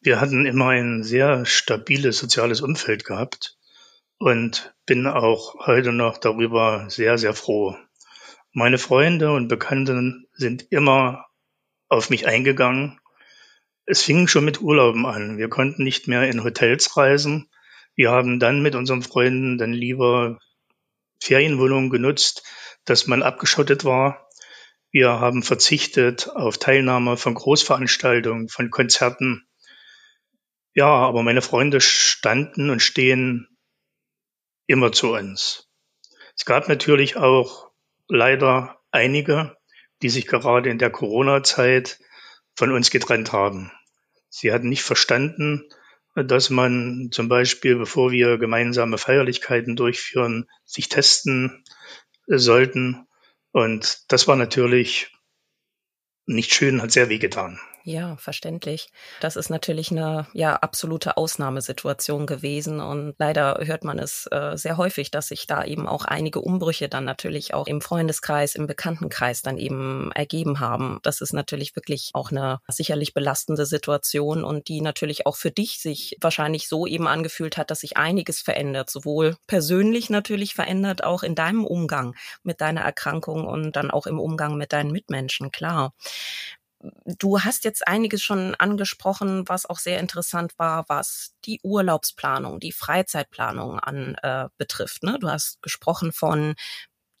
Wir 0.00 0.20
hatten 0.20 0.46
immer 0.46 0.68
ein 0.68 1.02
sehr 1.02 1.44
stabiles 1.44 2.18
soziales 2.18 2.60
Umfeld 2.60 3.04
gehabt. 3.04 3.56
und 4.18 4.74
bin 4.86 5.06
auch 5.06 5.54
heute 5.66 5.92
noch 5.92 6.18
darüber 6.18 6.86
sehr, 6.88 7.18
sehr 7.18 7.34
froh. 7.34 7.76
Meine 8.52 8.78
Freunde 8.78 9.32
und 9.32 9.48
Bekannten 9.48 10.26
sind 10.32 10.66
immer 10.70 11.26
auf 11.88 12.10
mich 12.10 12.26
eingegangen. 12.26 13.00
Es 13.90 14.02
fing 14.02 14.28
schon 14.28 14.44
mit 14.44 14.60
Urlauben 14.60 15.06
an. 15.06 15.38
Wir 15.38 15.48
konnten 15.48 15.82
nicht 15.82 16.08
mehr 16.08 16.28
in 16.28 16.44
Hotels 16.44 16.98
reisen. 16.98 17.48
Wir 17.94 18.10
haben 18.10 18.38
dann 18.38 18.60
mit 18.60 18.74
unseren 18.74 19.00
Freunden 19.00 19.56
dann 19.56 19.72
lieber 19.72 20.38
Ferienwohnungen 21.22 21.88
genutzt, 21.88 22.42
dass 22.84 23.06
man 23.06 23.22
abgeschottet 23.22 23.86
war. 23.86 24.28
Wir 24.90 25.20
haben 25.20 25.42
verzichtet 25.42 26.28
auf 26.28 26.58
Teilnahme 26.58 27.16
von 27.16 27.32
Großveranstaltungen, 27.32 28.50
von 28.50 28.70
Konzerten. 28.70 29.48
Ja, 30.74 30.88
aber 30.90 31.22
meine 31.22 31.40
Freunde 31.40 31.80
standen 31.80 32.68
und 32.68 32.82
stehen 32.82 33.48
immer 34.66 34.92
zu 34.92 35.14
uns. 35.14 35.66
Es 36.36 36.44
gab 36.44 36.68
natürlich 36.68 37.16
auch 37.16 37.70
leider 38.06 38.82
einige, 38.90 39.56
die 40.02 40.10
sich 40.10 40.26
gerade 40.26 40.68
in 40.68 40.76
der 40.76 40.90
Corona-Zeit 40.90 41.98
von 42.54 42.70
uns 42.70 42.90
getrennt 42.90 43.32
haben. 43.32 43.72
Sie 44.28 44.52
hatten 44.52 44.68
nicht 44.68 44.82
verstanden, 44.82 45.68
dass 46.14 46.50
man 46.50 47.10
zum 47.12 47.28
Beispiel, 47.28 47.76
bevor 47.76 48.10
wir 48.10 48.38
gemeinsame 48.38 48.98
Feierlichkeiten 48.98 49.76
durchführen, 49.76 50.48
sich 50.64 50.88
testen 50.88 51.64
sollten. 52.26 53.06
Und 53.52 54.04
das 54.08 54.28
war 54.28 54.36
natürlich 54.36 55.12
nicht 56.26 56.52
schön, 56.52 56.82
hat 56.82 56.92
sehr 56.92 57.08
wehgetan. 57.08 57.60
Ja, 57.88 58.18
verständlich. 58.18 58.90
Das 59.20 59.36
ist 59.36 59.48
natürlich 59.48 59.90
eine 59.90 60.26
ja 60.34 60.56
absolute 60.56 61.16
Ausnahmesituation 61.16 62.26
gewesen 62.26 62.80
und 62.80 63.14
leider 63.16 63.58
hört 63.62 63.82
man 63.82 63.98
es 63.98 64.28
äh, 64.30 64.58
sehr 64.58 64.76
häufig, 64.76 65.10
dass 65.10 65.28
sich 65.28 65.46
da 65.46 65.64
eben 65.64 65.88
auch 65.88 66.04
einige 66.04 66.42
Umbrüche 66.42 66.90
dann 66.90 67.06
natürlich 67.06 67.54
auch 67.54 67.66
im 67.66 67.80
Freundeskreis, 67.80 68.56
im 68.56 68.66
Bekanntenkreis 68.66 69.40
dann 69.40 69.56
eben 69.56 70.12
ergeben 70.12 70.60
haben. 70.60 70.98
Das 71.02 71.22
ist 71.22 71.32
natürlich 71.32 71.76
wirklich 71.76 72.10
auch 72.12 72.30
eine 72.30 72.60
sicherlich 72.68 73.14
belastende 73.14 73.64
Situation 73.64 74.44
und 74.44 74.68
die 74.68 74.82
natürlich 74.82 75.24
auch 75.24 75.36
für 75.36 75.50
dich 75.50 75.80
sich 75.80 76.18
wahrscheinlich 76.20 76.68
so 76.68 76.86
eben 76.86 77.08
angefühlt 77.08 77.56
hat, 77.56 77.70
dass 77.70 77.80
sich 77.80 77.96
einiges 77.96 78.42
verändert, 78.42 78.90
sowohl 78.90 79.38
persönlich 79.46 80.10
natürlich 80.10 80.52
verändert, 80.52 81.04
auch 81.04 81.22
in 81.22 81.34
deinem 81.34 81.64
Umgang 81.64 82.14
mit 82.42 82.60
deiner 82.60 82.82
Erkrankung 82.82 83.46
und 83.46 83.76
dann 83.76 83.90
auch 83.90 84.06
im 84.06 84.20
Umgang 84.20 84.58
mit 84.58 84.74
deinen 84.74 84.90
Mitmenschen, 84.90 85.50
klar. 85.50 85.94
Du 87.04 87.40
hast 87.40 87.64
jetzt 87.64 87.86
einiges 87.88 88.22
schon 88.22 88.54
angesprochen, 88.54 89.48
was 89.48 89.66
auch 89.66 89.78
sehr 89.78 89.98
interessant 89.98 90.56
war, 90.58 90.84
was 90.88 91.34
die 91.44 91.60
Urlaubsplanung, 91.64 92.60
die 92.60 92.72
Freizeitplanung 92.72 93.80
an 93.80 94.14
äh, 94.22 94.48
betrifft. 94.58 95.02
Ne? 95.02 95.18
Du 95.20 95.28
hast 95.28 95.60
gesprochen 95.60 96.12
von 96.12 96.54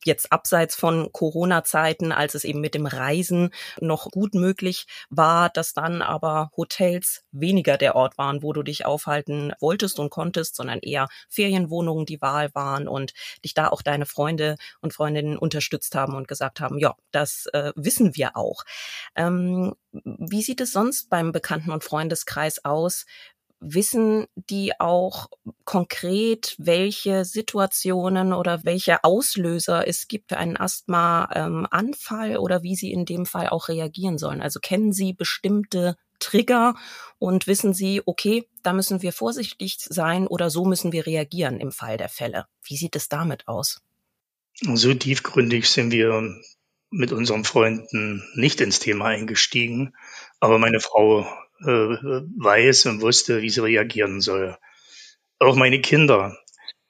jetzt 0.08 0.32
abseits 0.32 0.74
von 0.74 1.12
Corona-Zeiten, 1.12 2.10
als 2.10 2.34
es 2.34 2.42
eben 2.42 2.60
mit 2.60 2.74
dem 2.74 2.86
Reisen 2.86 3.50
noch 3.80 4.10
gut 4.10 4.34
möglich 4.34 4.86
war, 5.10 5.50
dass 5.50 5.72
dann 5.72 6.02
aber 6.02 6.50
Hotels 6.56 7.22
weniger 7.30 7.76
der 7.76 7.94
Ort 7.94 8.18
waren, 8.18 8.42
wo 8.42 8.52
du 8.52 8.64
dich 8.64 8.84
aufhalten 8.84 9.52
wolltest 9.60 10.00
und 10.00 10.10
konntest, 10.10 10.56
sondern 10.56 10.80
eher 10.80 11.06
Ferienwohnungen 11.28 12.06
die 12.06 12.20
Wahl 12.20 12.50
waren 12.54 12.88
und 12.88 13.12
dich 13.44 13.54
da 13.54 13.68
auch 13.68 13.82
deine 13.82 14.06
Freunde 14.06 14.56
und 14.80 14.92
Freundinnen 14.92 15.38
unterstützt 15.38 15.94
haben 15.94 16.16
und 16.16 16.26
gesagt 16.26 16.58
haben, 16.60 16.78
ja, 16.78 16.96
das 17.12 17.46
äh, 17.52 17.72
wissen 17.76 18.16
wir 18.16 18.36
auch. 18.36 18.64
Ähm, 19.14 19.74
wie 19.92 20.42
sieht 20.42 20.60
es 20.60 20.72
sonst 20.72 21.08
beim 21.10 21.32
Bekannten- 21.32 21.70
und 21.70 21.84
Freundeskreis 21.84 22.64
aus? 22.64 23.06
Wissen 23.60 24.26
die 24.36 24.78
auch 24.78 25.28
konkret, 25.64 26.54
welche 26.58 27.24
Situationen 27.24 28.32
oder 28.32 28.64
welche 28.64 29.02
Auslöser 29.04 29.86
es 29.86 30.08
gibt 30.08 30.30
für 30.30 30.36
einen 30.36 30.56
Asthma-Anfall 30.56 32.30
ähm, 32.32 32.38
oder 32.38 32.62
wie 32.62 32.76
sie 32.76 32.92
in 32.92 33.04
dem 33.04 33.26
Fall 33.26 33.48
auch 33.48 33.68
reagieren 33.68 34.18
sollen? 34.18 34.42
Also 34.42 34.60
kennen 34.60 34.92
sie 34.92 35.12
bestimmte 35.12 35.96
Trigger 36.18 36.74
und 37.18 37.46
wissen 37.46 37.74
sie, 37.74 38.02
okay, 38.04 38.48
da 38.62 38.72
müssen 38.72 39.02
wir 39.02 39.12
vorsichtig 39.12 39.76
sein 39.78 40.26
oder 40.26 40.50
so 40.50 40.64
müssen 40.64 40.92
wir 40.92 41.06
reagieren 41.06 41.60
im 41.60 41.72
Fall 41.72 41.96
der 41.96 42.08
Fälle. 42.08 42.46
Wie 42.64 42.76
sieht 42.76 42.96
es 42.96 43.08
damit 43.08 43.46
aus? 43.48 43.80
So 44.60 44.94
tiefgründig 44.94 45.68
sind 45.68 45.92
wir 45.92 46.34
mit 46.90 47.12
unseren 47.12 47.44
Freunden 47.44 48.24
nicht 48.34 48.60
ins 48.60 48.80
Thema 48.80 49.06
eingestiegen, 49.06 49.94
aber 50.40 50.58
meine 50.58 50.80
Frau 50.80 51.26
äh, 51.60 51.66
weiß 51.66 52.86
und 52.86 53.00
wusste, 53.00 53.42
wie 53.42 53.50
sie 53.50 53.62
reagieren 53.62 54.20
soll. 54.20 54.56
Auch 55.38 55.56
meine 55.56 55.80
Kinder. 55.80 56.36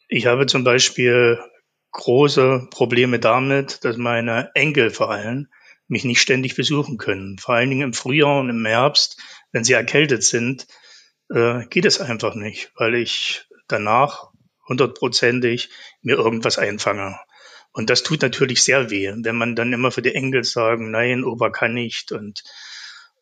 Ich 0.08 0.26
habe 0.26 0.46
zum 0.46 0.64
Beispiel 0.64 1.38
große 1.92 2.68
Probleme 2.70 3.18
damit, 3.18 3.84
dass 3.84 3.96
meine 3.96 4.50
Enkel 4.54 4.90
vor 4.90 5.10
allem 5.10 5.48
mich 5.86 6.04
nicht 6.04 6.20
ständig 6.20 6.54
besuchen 6.54 6.98
können. 6.98 7.38
Vor 7.38 7.54
allen 7.54 7.70
Dingen 7.70 7.88
im 7.88 7.94
Frühjahr 7.94 8.40
und 8.40 8.50
im 8.50 8.64
Herbst, 8.64 9.20
wenn 9.52 9.64
sie 9.64 9.72
erkältet 9.72 10.22
sind, 10.22 10.66
äh, 11.30 11.66
geht 11.66 11.86
es 11.86 12.00
einfach 12.00 12.34
nicht, 12.34 12.72
weil 12.76 12.94
ich 12.94 13.46
danach 13.68 14.30
hundertprozentig 14.68 15.70
mir 16.02 16.16
irgendwas 16.16 16.58
einfange. 16.58 17.18
Und 17.72 17.90
das 17.90 18.02
tut 18.02 18.22
natürlich 18.22 18.62
sehr 18.62 18.90
weh, 18.90 19.12
wenn 19.14 19.36
man 19.36 19.54
dann 19.56 19.72
immer 19.72 19.90
für 19.90 20.02
die 20.02 20.14
Enkel 20.14 20.44
sagen, 20.44 20.90
nein, 20.90 21.24
Opa 21.24 21.50
kann 21.50 21.74
nicht 21.74 22.12
und 22.12 22.42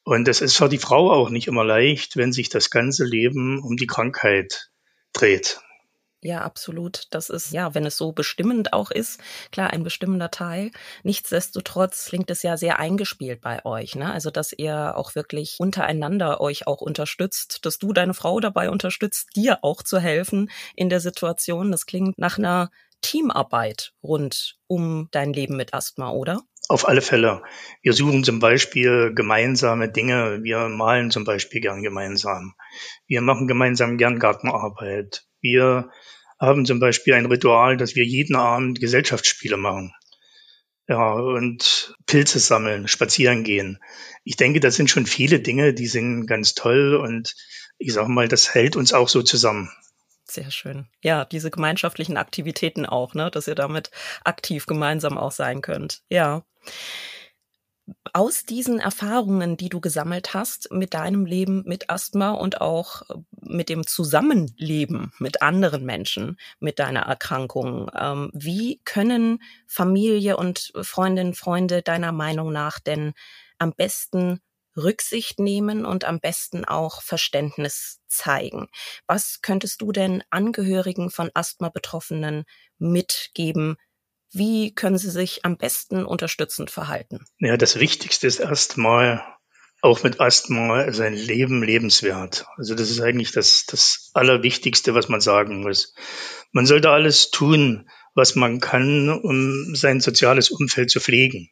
und 0.06 0.28
es 0.28 0.40
ist 0.40 0.56
für 0.56 0.68
die 0.68 0.78
Frau 0.78 1.10
auch 1.10 1.30
nicht 1.30 1.48
immer 1.48 1.64
leicht, 1.64 2.16
wenn 2.16 2.32
sich 2.32 2.48
das 2.48 2.70
ganze 2.70 3.04
Leben 3.04 3.60
um 3.60 3.76
die 3.76 3.88
Krankheit 3.88 4.70
dreht. 5.12 5.60
Ja, 6.22 6.42
absolut. 6.42 7.08
Das 7.10 7.28
ist, 7.28 7.50
ja, 7.50 7.74
wenn 7.74 7.84
es 7.84 7.96
so 7.96 8.12
bestimmend 8.12 8.72
auch 8.72 8.92
ist, 8.92 9.20
klar, 9.50 9.70
ein 9.70 9.82
bestimmender 9.82 10.30
Teil. 10.30 10.70
Nichtsdestotrotz 11.02 12.06
klingt 12.06 12.30
es 12.30 12.44
ja 12.44 12.56
sehr 12.56 12.78
eingespielt 12.78 13.40
bei 13.40 13.64
euch, 13.64 13.96
ne? 13.96 14.12
Also, 14.12 14.30
dass 14.30 14.52
ihr 14.52 14.96
auch 14.96 15.16
wirklich 15.16 15.56
untereinander 15.58 16.40
euch 16.40 16.68
auch 16.68 16.80
unterstützt, 16.80 17.66
dass 17.66 17.78
du 17.78 17.92
deine 17.92 18.14
Frau 18.14 18.38
dabei 18.38 18.70
unterstützt, 18.70 19.30
dir 19.34 19.58
auch 19.62 19.82
zu 19.82 19.98
helfen 19.98 20.52
in 20.76 20.88
der 20.88 21.00
Situation. 21.00 21.72
Das 21.72 21.84
klingt 21.84 22.16
nach 22.16 22.38
einer 22.38 22.70
Teamarbeit 23.02 23.92
rund 24.04 24.56
um 24.68 25.08
dein 25.10 25.32
Leben 25.32 25.56
mit 25.56 25.74
Asthma, 25.74 26.10
oder? 26.10 26.42
Auf 26.68 26.88
alle 26.88 27.00
Fälle. 27.00 27.42
Wir 27.82 27.92
suchen 27.92 28.24
zum 28.24 28.40
Beispiel 28.40 29.12
gemeinsame 29.14 29.88
Dinge. 29.88 30.42
Wir 30.42 30.68
malen 30.68 31.12
zum 31.12 31.24
Beispiel 31.24 31.60
gern 31.60 31.82
gemeinsam. 31.82 32.54
Wir 33.06 33.20
machen 33.20 33.46
gemeinsam 33.46 33.98
gern 33.98 34.18
Gartenarbeit. 34.18 35.26
Wir 35.40 35.90
haben 36.40 36.66
zum 36.66 36.80
Beispiel 36.80 37.14
ein 37.14 37.26
Ritual, 37.26 37.76
dass 37.76 37.94
wir 37.94 38.04
jeden 38.04 38.34
Abend 38.34 38.80
Gesellschaftsspiele 38.80 39.56
machen. 39.56 39.92
Ja, 40.88 41.12
und 41.12 41.94
Pilze 42.06 42.40
sammeln, 42.40 42.88
spazieren 42.88 43.44
gehen. 43.44 43.78
Ich 44.24 44.36
denke, 44.36 44.60
das 44.60 44.74
sind 44.76 44.90
schon 44.90 45.06
viele 45.06 45.40
Dinge, 45.40 45.72
die 45.72 45.88
sind 45.88 46.26
ganz 46.26 46.54
toll 46.54 46.94
und 46.96 47.34
ich 47.78 47.92
sage 47.92 48.10
mal, 48.10 48.28
das 48.28 48.54
hält 48.54 48.76
uns 48.76 48.92
auch 48.92 49.08
so 49.08 49.22
zusammen. 49.22 49.70
Sehr 50.28 50.50
schön. 50.50 50.88
Ja, 51.02 51.24
diese 51.24 51.50
gemeinschaftlichen 51.50 52.16
Aktivitäten 52.16 52.84
auch, 52.84 53.14
ne, 53.14 53.30
dass 53.30 53.46
ihr 53.46 53.54
damit 53.54 53.90
aktiv 54.24 54.66
gemeinsam 54.66 55.18
auch 55.18 55.30
sein 55.30 55.60
könnt. 55.62 56.02
Ja. 56.08 56.42
Aus 58.12 58.42
diesen 58.44 58.80
Erfahrungen, 58.80 59.56
die 59.56 59.68
du 59.68 59.80
gesammelt 59.80 60.34
hast 60.34 60.72
mit 60.72 60.94
deinem 60.94 61.24
Leben 61.26 61.62
mit 61.66 61.90
Asthma 61.90 62.30
und 62.30 62.60
auch 62.60 63.02
mit 63.40 63.68
dem 63.68 63.86
Zusammenleben 63.86 65.12
mit 65.18 65.42
anderen 65.42 65.84
Menschen 65.84 66.36
mit 66.58 66.78
deiner 66.78 67.00
Erkrankung, 67.02 67.90
ähm, 67.98 68.30
wie 68.32 68.80
können 68.84 69.40
Familie 69.68 70.36
und 70.36 70.72
Freundinnen, 70.82 71.34
Freunde 71.34 71.82
deiner 71.82 72.12
Meinung 72.12 72.52
nach 72.52 72.78
denn 72.80 73.12
am 73.58 73.72
besten 73.72 74.40
Rücksicht 74.76 75.38
nehmen 75.38 75.84
und 75.84 76.04
am 76.04 76.20
besten 76.20 76.64
auch 76.64 77.02
Verständnis 77.02 78.00
zeigen. 78.06 78.68
Was 79.06 79.40
könntest 79.42 79.80
du 79.80 79.92
denn 79.92 80.22
Angehörigen 80.30 81.10
von 81.10 81.30
Asthma-Betroffenen 81.34 82.44
mitgeben? 82.78 83.76
Wie 84.32 84.74
können 84.74 84.98
sie 84.98 85.10
sich 85.10 85.44
am 85.44 85.56
besten 85.56 86.04
unterstützend 86.04 86.70
verhalten? 86.70 87.24
Ja, 87.38 87.56
das 87.56 87.78
Wichtigste 87.78 88.26
ist 88.26 88.40
erstmal, 88.40 89.24
auch 89.82 90.02
mit 90.02 90.20
Asthma 90.20 90.92
sein 90.92 91.14
Leben 91.14 91.62
lebenswert. 91.62 92.46
Also 92.56 92.74
das 92.74 92.90
ist 92.90 93.00
eigentlich 93.00 93.32
das, 93.32 93.64
das 93.66 94.10
Allerwichtigste, 94.14 94.94
was 94.94 95.08
man 95.08 95.20
sagen 95.20 95.62
muss. 95.62 95.94
Man 96.52 96.66
sollte 96.66 96.90
alles 96.90 97.30
tun, 97.30 97.88
was 98.14 98.34
man 98.34 98.60
kann, 98.60 99.10
um 99.10 99.74
sein 99.76 100.00
soziales 100.00 100.50
Umfeld 100.50 100.90
zu 100.90 101.00
pflegen. 101.00 101.50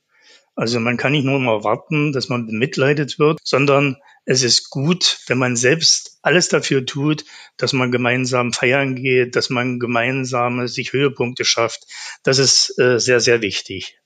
Also 0.57 0.79
man 0.79 0.97
kann 0.97 1.13
nicht 1.13 1.25
nur 1.25 1.41
mal 1.41 1.65
warten, 1.65 2.13
dass 2.13 2.29
man 2.29 2.47
bemitleidet 2.47 3.19
wird, 3.19 3.41
sondern 3.43 3.97
es 4.25 4.43
ist 4.43 4.71
gut, 4.71 5.19
wenn 5.27 5.39
man 5.39 5.57
selbst 5.57 6.19
alles 6.23 6.49
dafür 6.49 6.87
tut, 6.87 7.25
dass 7.57 7.73
man 7.73 7.91
gemeinsam 7.91 8.53
feiern 8.53 8.95
geht, 8.95 9.37
dass 9.37 9.51
man 9.51 9.81
gemeinsam 9.81 10.67
sich 10.69 10.93
Höhepunkte 10.93 11.45
schafft. 11.45 11.87
Das 12.23 12.39
ist 12.39 12.79
äh, 12.79 12.99
sehr, 13.01 13.21
sehr 13.21 13.43
wichtig. 13.43 13.99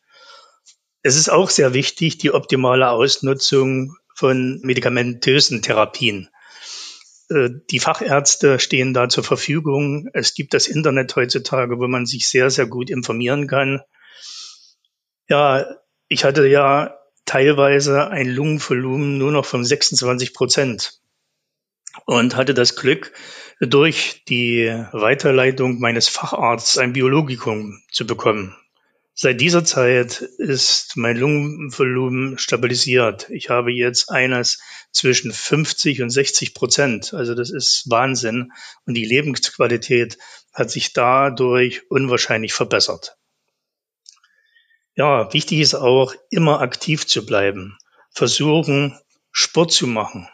Es 1.03 1.17
ist 1.17 1.29
auch 1.29 1.51
sehr 1.51 1.75
wichtig, 1.75 2.19
die 2.19 2.33
optimale 2.33 2.91
Ausnutzung 2.91 3.95
von 4.17 4.61
medikamentösen 4.63 5.63
Therapien. 5.63 6.29
Äh, 7.31 7.51
die 7.71 7.79
Fachärzte 7.79 8.59
stehen 8.59 8.95
da 8.95 9.09
zur 9.09 9.23
Verfügung. 9.23 10.09
Es 10.15 10.35
gibt 10.35 10.55
das 10.55 10.67
Internet 10.67 11.15
heutzutage, 11.15 11.79
wo 11.79 11.87
man 11.87 12.07
sich 12.07 12.27
sehr, 12.29 12.51
sehr 12.51 12.67
gut 12.67 12.91
informieren 12.91 13.47
kann. 13.47 13.83
Ja, 15.29 15.67
ich 16.09 16.25
hatte 16.25 16.47
ja 16.47 16.99
teilweise 17.25 18.09
ein 18.09 18.29
Lungenvolumen 18.29 19.19
nur 19.19 19.33
noch 19.33 19.45
von 19.45 19.65
26 19.65 20.35
Prozent 20.35 21.01
und 22.07 22.37
hatte 22.37 22.55
das 22.55 22.77
Glück, 22.77 23.13
durch 23.61 24.23
die 24.29 24.73
Weiterleitung 24.93 25.81
meines 25.81 26.09
Facharztes 26.09 26.79
ein 26.79 26.93
Biologikum 26.93 27.83
zu 27.91 28.07
bekommen. 28.07 28.57
Seit 29.15 29.41
dieser 29.41 29.65
Zeit 29.65 30.21
ist 30.21 30.97
mein 30.97 31.17
Lungenvolumen 31.17 32.39
stabilisiert. 32.39 33.29
Ich 33.31 33.51
habe 33.51 33.73
jetzt 33.73 34.11
eines 34.13 34.61
zwischen 34.93 35.33
50 35.33 36.03
und 36.03 36.11
60 36.11 36.55
Prozent. 36.55 37.15
Also 37.15 37.35
das 37.35 37.51
ist 37.51 37.91
Wahnsinn. 37.91 38.53
Und 38.87 38.95
die 38.95 39.05
Lebensqualität 39.05 40.19
hat 40.55 40.71
sich 40.71 40.93
dadurch 40.93 41.91
unwahrscheinlich 41.91 42.53
verbessert. 42.53 43.18
Ja, 44.99 45.33
wichtig 45.33 45.61
ist 45.61 45.77
auch, 45.77 46.13
immer 46.29 46.61
aktiv 46.61 47.07
zu 47.07 47.25
bleiben. 47.25 47.79
Versuchen, 48.11 48.99
Sport 49.31 49.71
zu 49.71 49.87
machen. 49.87 50.29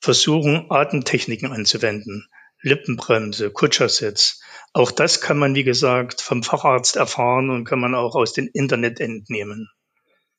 Versuchen, 0.00 0.66
Atemtechniken 0.68 1.52
anzuwenden. 1.52 2.28
Lippenbremse, 2.60 3.52
Kutschersitz. 3.52 4.42
Auch 4.72 4.90
das 4.90 5.20
kann 5.20 5.38
man, 5.38 5.54
wie 5.54 5.62
gesagt, 5.62 6.20
vom 6.20 6.42
Facharzt 6.42 6.96
erfahren 6.96 7.50
und 7.50 7.66
kann 7.66 7.78
man 7.78 7.94
auch 7.94 8.16
aus 8.16 8.32
dem 8.32 8.50
Internet 8.52 8.98
entnehmen. 8.98 9.70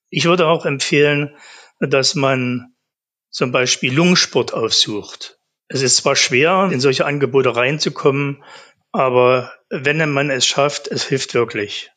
Ich 0.10 0.26
würde 0.26 0.48
auch 0.48 0.66
empfehlen, 0.66 1.34
dass 1.80 2.16
man 2.16 2.76
zum 3.30 3.54
Beispiel 3.54 3.94
Lungensport 3.94 4.54
aufsucht. 4.54 5.40
Es 5.70 5.82
ist 5.82 5.96
zwar 5.96 6.18
schwer, 6.18 6.68
in 6.74 6.82
solche 6.82 7.06
Angebote 7.06 7.56
reinzukommen, 7.56 8.44
aber 8.92 9.54
wenn 9.70 10.12
man 10.12 10.30
es 10.30 10.46
schafft, 10.46 10.90
es 10.90 11.06
hilft 11.06 11.34
wirklich. 11.36 11.90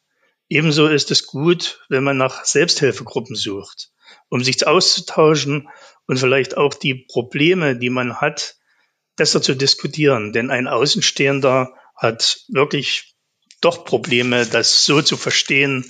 Ebenso 0.52 0.86
ist 0.86 1.10
es 1.10 1.26
gut, 1.26 1.80
wenn 1.88 2.04
man 2.04 2.18
nach 2.18 2.44
Selbsthilfegruppen 2.44 3.36
sucht, 3.36 3.90
um 4.28 4.44
sich 4.44 4.66
auszutauschen 4.66 5.70
und 6.06 6.18
vielleicht 6.18 6.58
auch 6.58 6.74
die 6.74 7.06
Probleme, 7.10 7.74
die 7.74 7.88
man 7.88 8.20
hat, 8.20 8.56
besser 9.16 9.40
zu 9.40 9.54
diskutieren. 9.54 10.34
Denn 10.34 10.50
ein 10.50 10.68
Außenstehender 10.68 11.72
hat 11.96 12.44
wirklich 12.48 13.14
doch 13.62 13.86
Probleme, 13.86 14.44
das 14.44 14.84
so 14.84 15.00
zu 15.00 15.16
verstehen, 15.16 15.86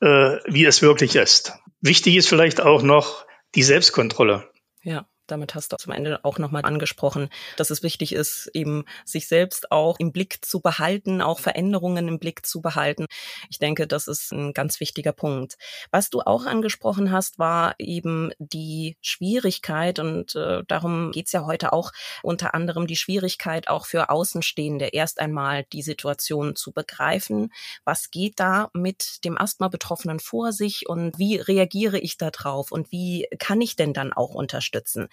äh, 0.00 0.38
wie 0.46 0.64
es 0.64 0.82
wirklich 0.82 1.14
ist. 1.14 1.52
Wichtig 1.80 2.16
ist 2.16 2.28
vielleicht 2.28 2.60
auch 2.60 2.82
noch 2.82 3.24
die 3.54 3.62
Selbstkontrolle. 3.62 4.50
Ja 4.82 5.06
damit 5.26 5.54
hast 5.54 5.72
du 5.72 5.76
zum 5.76 5.92
Ende 5.92 6.24
auch 6.24 6.38
nochmal 6.38 6.64
angesprochen, 6.64 7.28
dass 7.56 7.70
es 7.70 7.82
wichtig 7.82 8.12
ist, 8.12 8.50
eben 8.54 8.84
sich 9.04 9.26
selbst 9.28 9.72
auch 9.72 9.98
im 9.98 10.12
Blick 10.12 10.44
zu 10.44 10.60
behalten, 10.60 11.20
auch 11.20 11.38
Veränderungen 11.38 12.08
im 12.08 12.18
Blick 12.18 12.46
zu 12.46 12.60
behalten. 12.60 13.06
Ich 13.50 13.58
denke, 13.58 13.86
das 13.86 14.08
ist 14.08 14.32
ein 14.32 14.52
ganz 14.52 14.80
wichtiger 14.80 15.12
Punkt. 15.12 15.56
Was 15.90 16.10
du 16.10 16.20
auch 16.20 16.46
angesprochen 16.46 17.10
hast, 17.10 17.38
war 17.38 17.74
eben 17.78 18.32
die 18.38 18.96
Schwierigkeit 19.00 19.98
und 19.98 20.34
äh, 20.34 20.62
darum 20.66 21.12
geht's 21.12 21.32
ja 21.32 21.44
heute 21.46 21.72
auch 21.72 21.92
unter 22.22 22.54
anderem 22.54 22.86
die 22.86 22.96
Schwierigkeit 22.96 23.68
auch 23.68 23.86
für 23.86 24.10
Außenstehende 24.10 24.86
erst 24.86 25.20
einmal 25.20 25.64
die 25.72 25.82
Situation 25.82 26.56
zu 26.56 26.72
begreifen. 26.72 27.52
Was 27.84 28.10
geht 28.10 28.40
da 28.40 28.70
mit 28.72 29.24
dem 29.24 29.38
Asthma-Betroffenen 29.38 30.20
vor 30.20 30.52
sich 30.52 30.88
und 30.88 31.18
wie 31.18 31.36
reagiere 31.36 31.98
ich 31.98 32.16
da 32.16 32.30
drauf 32.30 32.72
und 32.72 32.92
wie 32.92 33.26
kann 33.38 33.60
ich 33.60 33.76
denn 33.76 33.92
dann 33.92 34.12
auch 34.12 34.34
unterstützen? 34.34 35.08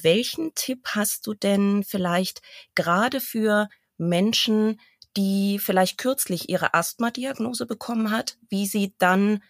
Welchen 0.00 0.54
Tipp 0.54 0.88
hast 0.88 1.26
du 1.26 1.34
denn 1.34 1.84
vielleicht 1.84 2.42
gerade 2.74 3.20
für 3.20 3.68
Menschen, 3.98 4.80
die 5.16 5.58
vielleicht 5.58 5.98
kürzlich 5.98 6.48
ihre 6.48 6.74
Asthma-Diagnose 6.74 7.66
bekommen 7.66 8.10
hat, 8.10 8.36
wie 8.48 8.66
sie 8.66 8.94
dann 8.98 9.42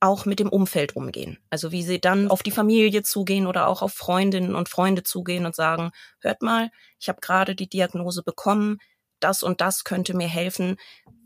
auch 0.00 0.26
mit 0.26 0.38
dem 0.38 0.50
Umfeld 0.50 0.96
umgehen. 0.96 1.38
Also 1.48 1.72
wie 1.72 1.82
sie 1.82 1.98
dann 1.98 2.28
auf 2.28 2.42
die 2.42 2.50
Familie 2.50 3.02
zugehen 3.02 3.46
oder 3.46 3.68
auch 3.68 3.80
auf 3.80 3.94
Freundinnen 3.94 4.54
und 4.54 4.68
Freunde 4.68 5.02
zugehen 5.02 5.46
und 5.46 5.56
sagen, 5.56 5.92
hört 6.20 6.42
mal, 6.42 6.70
ich 7.00 7.08
habe 7.08 7.20
gerade 7.22 7.54
die 7.54 7.68
Diagnose 7.68 8.22
bekommen, 8.22 8.80
das 9.20 9.42
und 9.42 9.62
das 9.62 9.84
könnte 9.84 10.14
mir 10.14 10.28
helfen. 10.28 10.76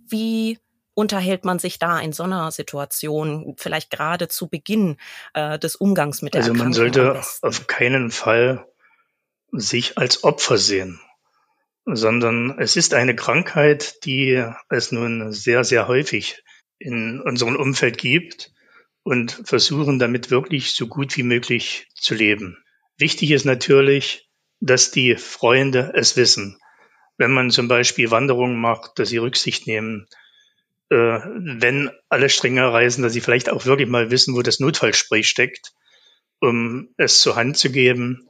Wie 0.06 0.58
unterhält 0.98 1.44
man 1.44 1.60
sich 1.60 1.78
da 1.78 2.00
in 2.00 2.12
so 2.12 2.24
einer 2.24 2.50
Situation, 2.50 3.54
vielleicht 3.56 3.90
gerade 3.90 4.26
zu 4.26 4.48
Beginn 4.48 4.96
äh, 5.32 5.56
des 5.56 5.76
Umgangs 5.76 6.22
mit 6.22 6.34
der 6.34 6.40
also? 6.40 6.52
Also 6.52 6.64
man 6.64 6.72
sollte 6.72 7.22
auf 7.40 7.68
keinen 7.68 8.10
Fall 8.10 8.66
sich 9.52 9.96
als 9.96 10.24
Opfer 10.24 10.58
sehen, 10.58 11.00
sondern 11.84 12.58
es 12.58 12.74
ist 12.74 12.94
eine 12.94 13.14
Krankheit, 13.14 14.04
die 14.04 14.44
es 14.70 14.90
nun 14.90 15.32
sehr, 15.32 15.62
sehr 15.62 15.86
häufig 15.86 16.42
in 16.80 17.20
unserem 17.20 17.54
Umfeld 17.54 17.96
gibt 17.96 18.50
und 19.04 19.40
versuchen 19.44 20.00
damit 20.00 20.32
wirklich 20.32 20.72
so 20.72 20.88
gut 20.88 21.16
wie 21.16 21.22
möglich 21.22 21.86
zu 21.94 22.16
leben. 22.16 22.58
Wichtig 22.96 23.30
ist 23.30 23.44
natürlich, 23.44 24.28
dass 24.58 24.90
die 24.90 25.14
Freunde 25.14 25.92
es 25.94 26.16
wissen. 26.16 26.58
Wenn 27.18 27.30
man 27.30 27.50
zum 27.50 27.68
Beispiel 27.68 28.10
Wanderungen 28.10 28.60
macht, 28.60 28.98
dass 28.98 29.10
sie 29.10 29.18
Rücksicht 29.18 29.68
nehmen, 29.68 30.08
äh, 30.90 31.20
wenn 31.24 31.90
alle 32.08 32.28
Stränge 32.28 32.72
reisen, 32.72 33.02
dass 33.02 33.12
sie 33.12 33.20
vielleicht 33.20 33.50
auch 33.50 33.66
wirklich 33.66 33.88
mal 33.88 34.10
wissen, 34.10 34.34
wo 34.34 34.42
das 34.42 34.60
Notfallspray 34.60 35.22
steckt, 35.22 35.72
um 36.40 36.94
es 36.96 37.20
zur 37.20 37.36
Hand 37.36 37.56
zu 37.56 37.70
geben. 37.70 38.28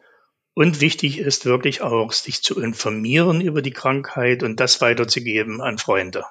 Und 0.54 0.80
wichtig 0.80 1.18
ist 1.18 1.46
wirklich 1.46 1.82
auch, 1.82 2.12
sich 2.12 2.42
zu 2.42 2.60
informieren 2.60 3.40
über 3.40 3.62
die 3.62 3.70
Krankheit 3.70 4.42
und 4.42 4.58
das 4.58 4.80
weiterzugeben 4.80 5.60
an 5.60 5.78
Freunde. 5.78 6.24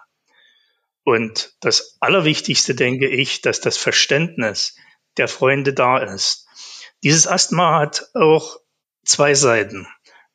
Und 1.03 1.55
das 1.61 1.95
Allerwichtigste 2.01 2.75
denke 2.75 3.07
ich, 3.07 3.41
dass 3.41 3.61
das 3.61 3.77
Verständnis 3.77 4.75
der 5.15 5.29
Freunde 5.29 5.73
da 5.73 5.99
ist. 5.99 6.45
Dieses 7.03 7.27
Asthma 7.27 7.79
hat 7.79 8.09
auch 8.13 8.57
zwei 9.05 9.33
Seiten. 9.33 9.87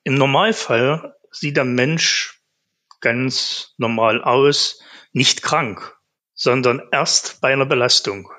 Im 0.05 0.15
Normalfall 0.15 1.15
sieht 1.31 1.59
der 1.59 1.65
Mensch 1.65 2.42
ganz 3.03 3.75
normal 3.77 4.23
aus, 4.23 4.81
nicht 5.13 5.43
krank, 5.43 5.95
sondern 6.33 6.81
erst 6.91 7.41
bei 7.43 7.53
einer 7.53 7.67
Belastung. 7.67 8.31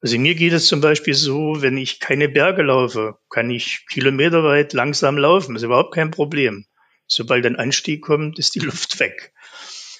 Also 0.00 0.18
mir 0.18 0.34
geht 0.34 0.52
es 0.52 0.68
zum 0.68 0.80
Beispiel 0.80 1.14
so, 1.14 1.60
wenn 1.60 1.76
ich 1.76 2.00
keine 2.00 2.28
Berge 2.28 2.62
laufe, 2.62 3.18
kann 3.28 3.50
ich 3.50 3.84
kilometerweit 3.90 4.72
langsam 4.72 5.18
laufen. 5.18 5.56
Ist 5.56 5.64
überhaupt 5.64 5.94
kein 5.94 6.12
Problem. 6.12 6.66
Sobald 7.06 7.44
ein 7.46 7.56
Anstieg 7.56 8.02
kommt, 8.02 8.38
ist 8.38 8.54
die 8.54 8.60
Luft 8.60 9.00
weg. 9.00 9.32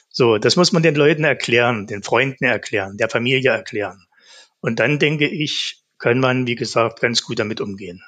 So, 0.09 0.39
das 0.39 0.57
muss 0.57 0.73
man 0.73 0.83
den 0.83 0.95
Leuten 0.95 1.25
erklären, 1.25 1.87
den 1.87 2.03
Freunden 2.03 2.45
erklären, 2.45 2.97
der 2.97 3.09
Familie 3.09 3.51
erklären. 3.51 4.07
Und 4.61 4.79
dann 4.79 4.99
denke 4.99 5.29
ich, 5.29 5.83
kann 5.99 6.21
man, 6.21 6.47
wie 6.47 6.55
gesagt, 6.55 7.01
ganz 7.01 7.23
gut 7.23 7.39
damit 7.39 7.61
umgehen. 7.61 8.03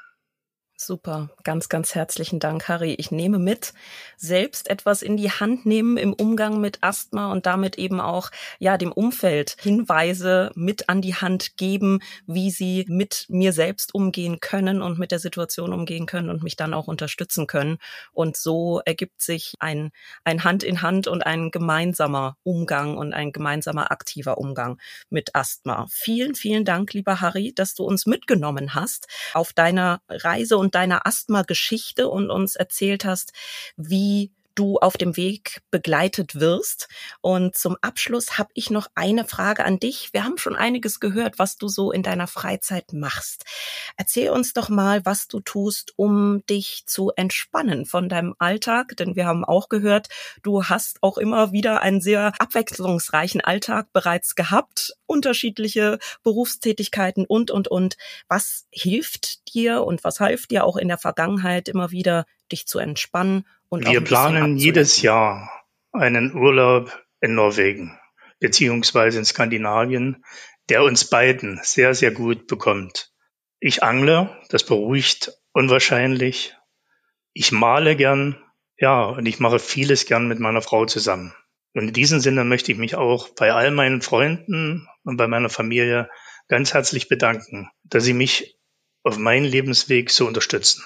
Super, 0.83 1.29
ganz, 1.45 1.69
ganz 1.69 1.95
herzlichen 1.95 2.40
Dank, 2.40 2.66
Harry. 2.66 2.95
Ich 2.95 3.11
nehme 3.11 3.38
mit, 3.38 3.75
selbst 4.16 4.71
etwas 4.71 5.03
in 5.03 5.19
die 5.19 5.31
Hand 5.31 5.66
nehmen 5.66 5.99
im 5.99 6.14
Umgang 6.14 6.59
mit 6.59 6.79
Asthma 6.81 7.31
und 7.31 7.45
damit 7.45 7.77
eben 7.77 8.01
auch 8.01 8.31
ja 8.59 8.79
dem 8.79 8.90
Umfeld 8.90 9.59
Hinweise 9.61 10.51
mit 10.55 10.88
an 10.88 11.03
die 11.03 11.14
Hand 11.14 11.59
geben, 11.59 12.01
wie 12.27 12.51
sie 12.51 12.87
mit 12.88 13.27
mir 13.29 13.53
selbst 13.53 13.95
umgehen 13.95 14.40
können 14.40 14.81
und 14.81 14.99
mit 14.99 15.11
der 15.12 15.19
Situation 15.19 15.75
umgehen 15.75 16.07
können 16.07 16.31
und 16.31 16.43
mich 16.43 16.57
dann 16.57 16.73
auch 16.73 16.88
unterstützen 16.88 17.47
können. 17.47 17.77
Und 18.12 18.38
so 18.38 18.81
ergibt 18.87 19.21
sich 19.21 19.53
ein, 19.59 19.90
ein 20.25 20.45
Hand 20.45 20.62
in 20.62 20.81
Hand 20.81 21.09
und 21.09 21.27
ein 21.27 21.51
gemeinsamer 21.51 22.38
Umgang 22.43 22.97
und 22.97 23.12
ein 23.12 23.33
gemeinsamer 23.33 23.90
aktiver 23.90 24.38
Umgang 24.38 24.79
mit 25.11 25.35
Asthma. 25.35 25.88
Vielen, 25.90 26.35
vielen 26.35 26.64
Dank, 26.64 26.95
lieber 26.95 27.21
Harry, 27.21 27.53
dass 27.55 27.75
du 27.75 27.85
uns 27.85 28.07
mitgenommen 28.07 28.75
hast 28.75 29.09
auf 29.35 29.53
deiner 29.53 30.01
Reise 30.09 30.57
und 30.57 30.69
und 30.70 30.76
deiner 30.76 31.04
Asthma-Geschichte 31.04 32.09
und 32.09 32.30
uns 32.30 32.54
erzählt 32.54 33.04
hast, 33.04 33.33
wie 33.76 34.30
du 34.61 34.77
auf 34.77 34.99
dem 34.99 35.16
Weg 35.16 35.62
begleitet 35.70 36.38
wirst. 36.38 36.88
Und 37.23 37.57
zum 37.57 37.79
Abschluss 37.81 38.37
habe 38.38 38.51
ich 38.53 38.68
noch 38.68 38.88
eine 38.94 39.25
Frage 39.25 39.64
an 39.64 39.79
dich. 39.79 40.11
Wir 40.12 40.25
haben 40.25 40.37
schon 40.37 40.55
einiges 40.55 41.01
gehört, 41.01 41.38
was 41.38 41.57
du 41.57 41.66
so 41.66 41.92
in 41.92 42.03
deiner 42.03 42.27
Freizeit 42.27 42.92
machst. 42.92 43.44
Erzähl 43.96 44.29
uns 44.29 44.53
doch 44.53 44.68
mal, 44.68 45.05
was 45.07 45.29
du 45.29 45.40
tust, 45.40 45.94
um 45.96 46.44
dich 46.44 46.83
zu 46.85 47.11
entspannen 47.16 47.87
von 47.87 48.11
deinem 48.11 48.35
Alltag, 48.38 48.96
denn 48.99 49.16
wir 49.16 49.27
haben 49.27 49.46
auch 49.46 49.70
gehört, 49.70 50.09
du 50.42 50.64
hast 50.64 51.03
auch 51.03 51.16
immer 51.16 51.53
wieder 51.53 51.81
einen 51.81 52.03
sehr 52.03 52.35
abwechslungsreichen 52.38 53.40
Alltag 53.40 53.87
bereits 53.94 54.35
gehabt, 54.35 54.92
unterschiedliche 55.07 55.99
Berufstätigkeiten 56.23 57.25
und, 57.25 57.51
und, 57.51 57.68
und. 57.68 57.96
Was 58.29 58.66
hilft 58.70 59.55
dir 59.55 59.85
und 59.85 60.05
was 60.05 60.20
half 60.20 60.46
dir 60.46 60.64
auch 60.64 60.77
in 60.77 60.88
der 60.88 60.99
Vergangenheit 60.99 61.68
immer 61.68 61.90
wieder, 61.90 62.27
dich 62.53 62.66
zu 62.66 62.79
entspannen 62.79 63.46
und 63.70 63.87
Wir 63.87 64.02
planen 64.02 64.56
jedes 64.56 65.00
Jahr 65.00 65.50
einen 65.92 66.35
Urlaub 66.35 67.02
in 67.20 67.35
Norwegen 67.35 67.98
beziehungsweise 68.40 69.18
in 69.18 69.24
Skandinavien, 69.24 70.24
der 70.68 70.83
uns 70.83 71.04
beiden 71.04 71.61
sehr, 71.62 71.94
sehr 71.94 72.11
gut 72.11 72.46
bekommt. 72.46 73.12
Ich 73.61 73.83
angle, 73.83 74.37
das 74.48 74.64
beruhigt 74.64 75.33
unwahrscheinlich. 75.52 76.56
Ich 77.33 77.52
male 77.52 77.94
gern, 77.96 78.42
ja, 78.78 79.04
und 79.04 79.26
ich 79.26 79.38
mache 79.38 79.59
vieles 79.59 80.06
gern 80.06 80.26
mit 80.26 80.40
meiner 80.40 80.62
Frau 80.62 80.87
zusammen. 80.87 81.35
Und 81.74 81.88
in 81.88 81.92
diesem 81.92 82.18
Sinne 82.18 82.44
möchte 82.44 82.72
ich 82.72 82.78
mich 82.78 82.96
auch 82.96 83.28
bei 83.28 83.52
all 83.52 83.70
meinen 83.70 84.00
Freunden 84.00 84.88
und 85.04 85.16
bei 85.16 85.28
meiner 85.28 85.50
Familie 85.50 86.11
ganz 86.48 86.74
herzlich 86.74 87.09
bedanken, 87.09 87.70
dass 87.85 88.04
sie 88.04 88.14
mich 88.14 88.56
auf 89.02 89.18
meinen 89.18 89.44
Lebensweg 89.44 90.11
so 90.11 90.26
unterstützen. 90.26 90.83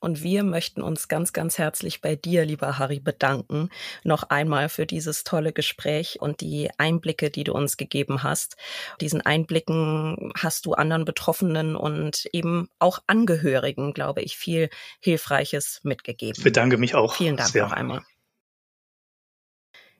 Und 0.00 0.22
wir 0.22 0.44
möchten 0.44 0.82
uns 0.82 1.08
ganz, 1.08 1.32
ganz 1.32 1.58
herzlich 1.58 2.00
bei 2.00 2.16
dir, 2.16 2.44
lieber 2.44 2.78
Harry, 2.78 3.00
bedanken. 3.00 3.70
Noch 4.04 4.24
einmal 4.24 4.68
für 4.68 4.86
dieses 4.86 5.24
tolle 5.24 5.52
Gespräch 5.52 6.18
und 6.20 6.40
die 6.40 6.70
Einblicke, 6.78 7.30
die 7.30 7.44
du 7.44 7.52
uns 7.52 7.76
gegeben 7.76 8.22
hast. 8.22 8.56
Diesen 9.00 9.20
Einblicken 9.20 10.32
hast 10.36 10.66
du 10.66 10.74
anderen 10.74 11.04
Betroffenen 11.04 11.76
und 11.76 12.28
eben 12.32 12.68
auch 12.78 12.98
Angehörigen, 13.06 13.94
glaube 13.94 14.22
ich, 14.22 14.36
viel 14.36 14.68
Hilfreiches 15.00 15.80
mitgegeben. 15.82 16.34
Ich 16.36 16.44
bedanke 16.44 16.76
mich 16.76 16.94
auch. 16.94 17.14
Vielen 17.14 17.36
Dank 17.36 17.50
sehr. 17.50 17.64
noch 17.64 17.72
einmal. 17.72 18.02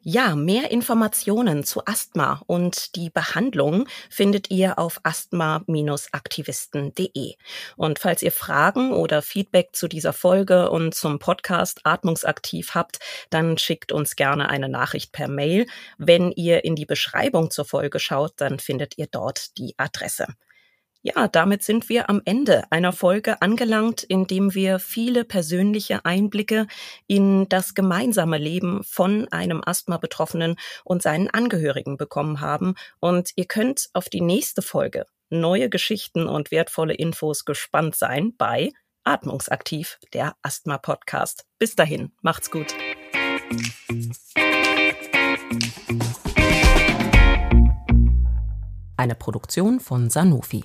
Ja, 0.09 0.37
mehr 0.37 0.71
Informationen 0.71 1.65
zu 1.65 1.85
Asthma 1.85 2.41
und 2.47 2.95
die 2.95 3.11
Behandlung 3.11 3.89
findet 4.09 4.53
ihr 4.53 4.79
auf 4.79 5.01
asthma-aktivisten.de. 5.03 7.35
Und 7.77 7.99
falls 7.99 8.23
ihr 8.23 8.31
Fragen 8.31 8.93
oder 8.93 9.21
Feedback 9.21 9.71
zu 9.73 9.89
dieser 9.89 10.13
Folge 10.13 10.71
und 10.71 10.95
zum 10.95 11.19
Podcast 11.19 11.81
Atmungsaktiv 11.83 12.77
habt, 12.77 13.01
dann 13.31 13.59
schickt 13.59 13.91
uns 13.91 14.15
gerne 14.15 14.49
eine 14.49 14.69
Nachricht 14.69 15.11
per 15.11 15.27
Mail. 15.27 15.67
Wenn 15.99 16.31
ihr 16.31 16.63
in 16.63 16.77
die 16.77 16.87
Beschreibung 16.87 17.51
zur 17.51 17.65
Folge 17.65 17.99
schaut, 17.99 18.35
dann 18.37 18.61
findet 18.61 18.99
ihr 18.99 19.09
dort 19.11 19.59
die 19.59 19.75
Adresse. 19.77 20.29
Ja, 21.09 21.29
damit 21.29 21.63
sind 21.63 21.89
wir 21.89 22.11
am 22.11 22.21
Ende 22.25 22.65
einer 22.71 22.93
Folge 22.93 23.41
angelangt, 23.41 24.03
in 24.03 24.27
dem 24.27 24.55
wir 24.57 24.81
viele 24.81 25.25
persönliche 25.25 26.05
Einblicke 26.05 26.67
in 27.07 27.49
das 27.49 27.77
gemeinsame 27.77 28.39
Leben 28.39 28.83
von 28.83 29.29
einem 29.29 29.63
Asthma-Betroffenen 29.65 30.57
und 30.83 31.03
seinen 31.03 31.31
Angehörigen 31.31 31.97
bekommen 31.97 32.41
haben. 32.41 32.75
Und 32.99 33.31
ihr 33.37 33.45
könnt 33.45 33.89
auf 33.93 34.09
die 34.09 34.21
nächste 34.21 34.63
Folge 34.63 35.07
neue 35.31 35.71
Geschichten 35.71 36.27
und 36.27 36.51
wertvolle 36.51 36.95
Infos 36.95 37.45
gespannt 37.45 37.95
sein 37.95 38.35
bei 38.37 38.73
Atmungsaktiv, 39.05 40.01
der 40.13 40.35
Asthma-Podcast. 40.43 41.45
Bis 41.61 41.77
dahin, 41.77 42.11
macht's 42.21 42.51
gut. 42.51 42.75
Eine 48.97 49.15
Produktion 49.15 49.79
von 49.79 50.11
Sanofi. 50.11 50.65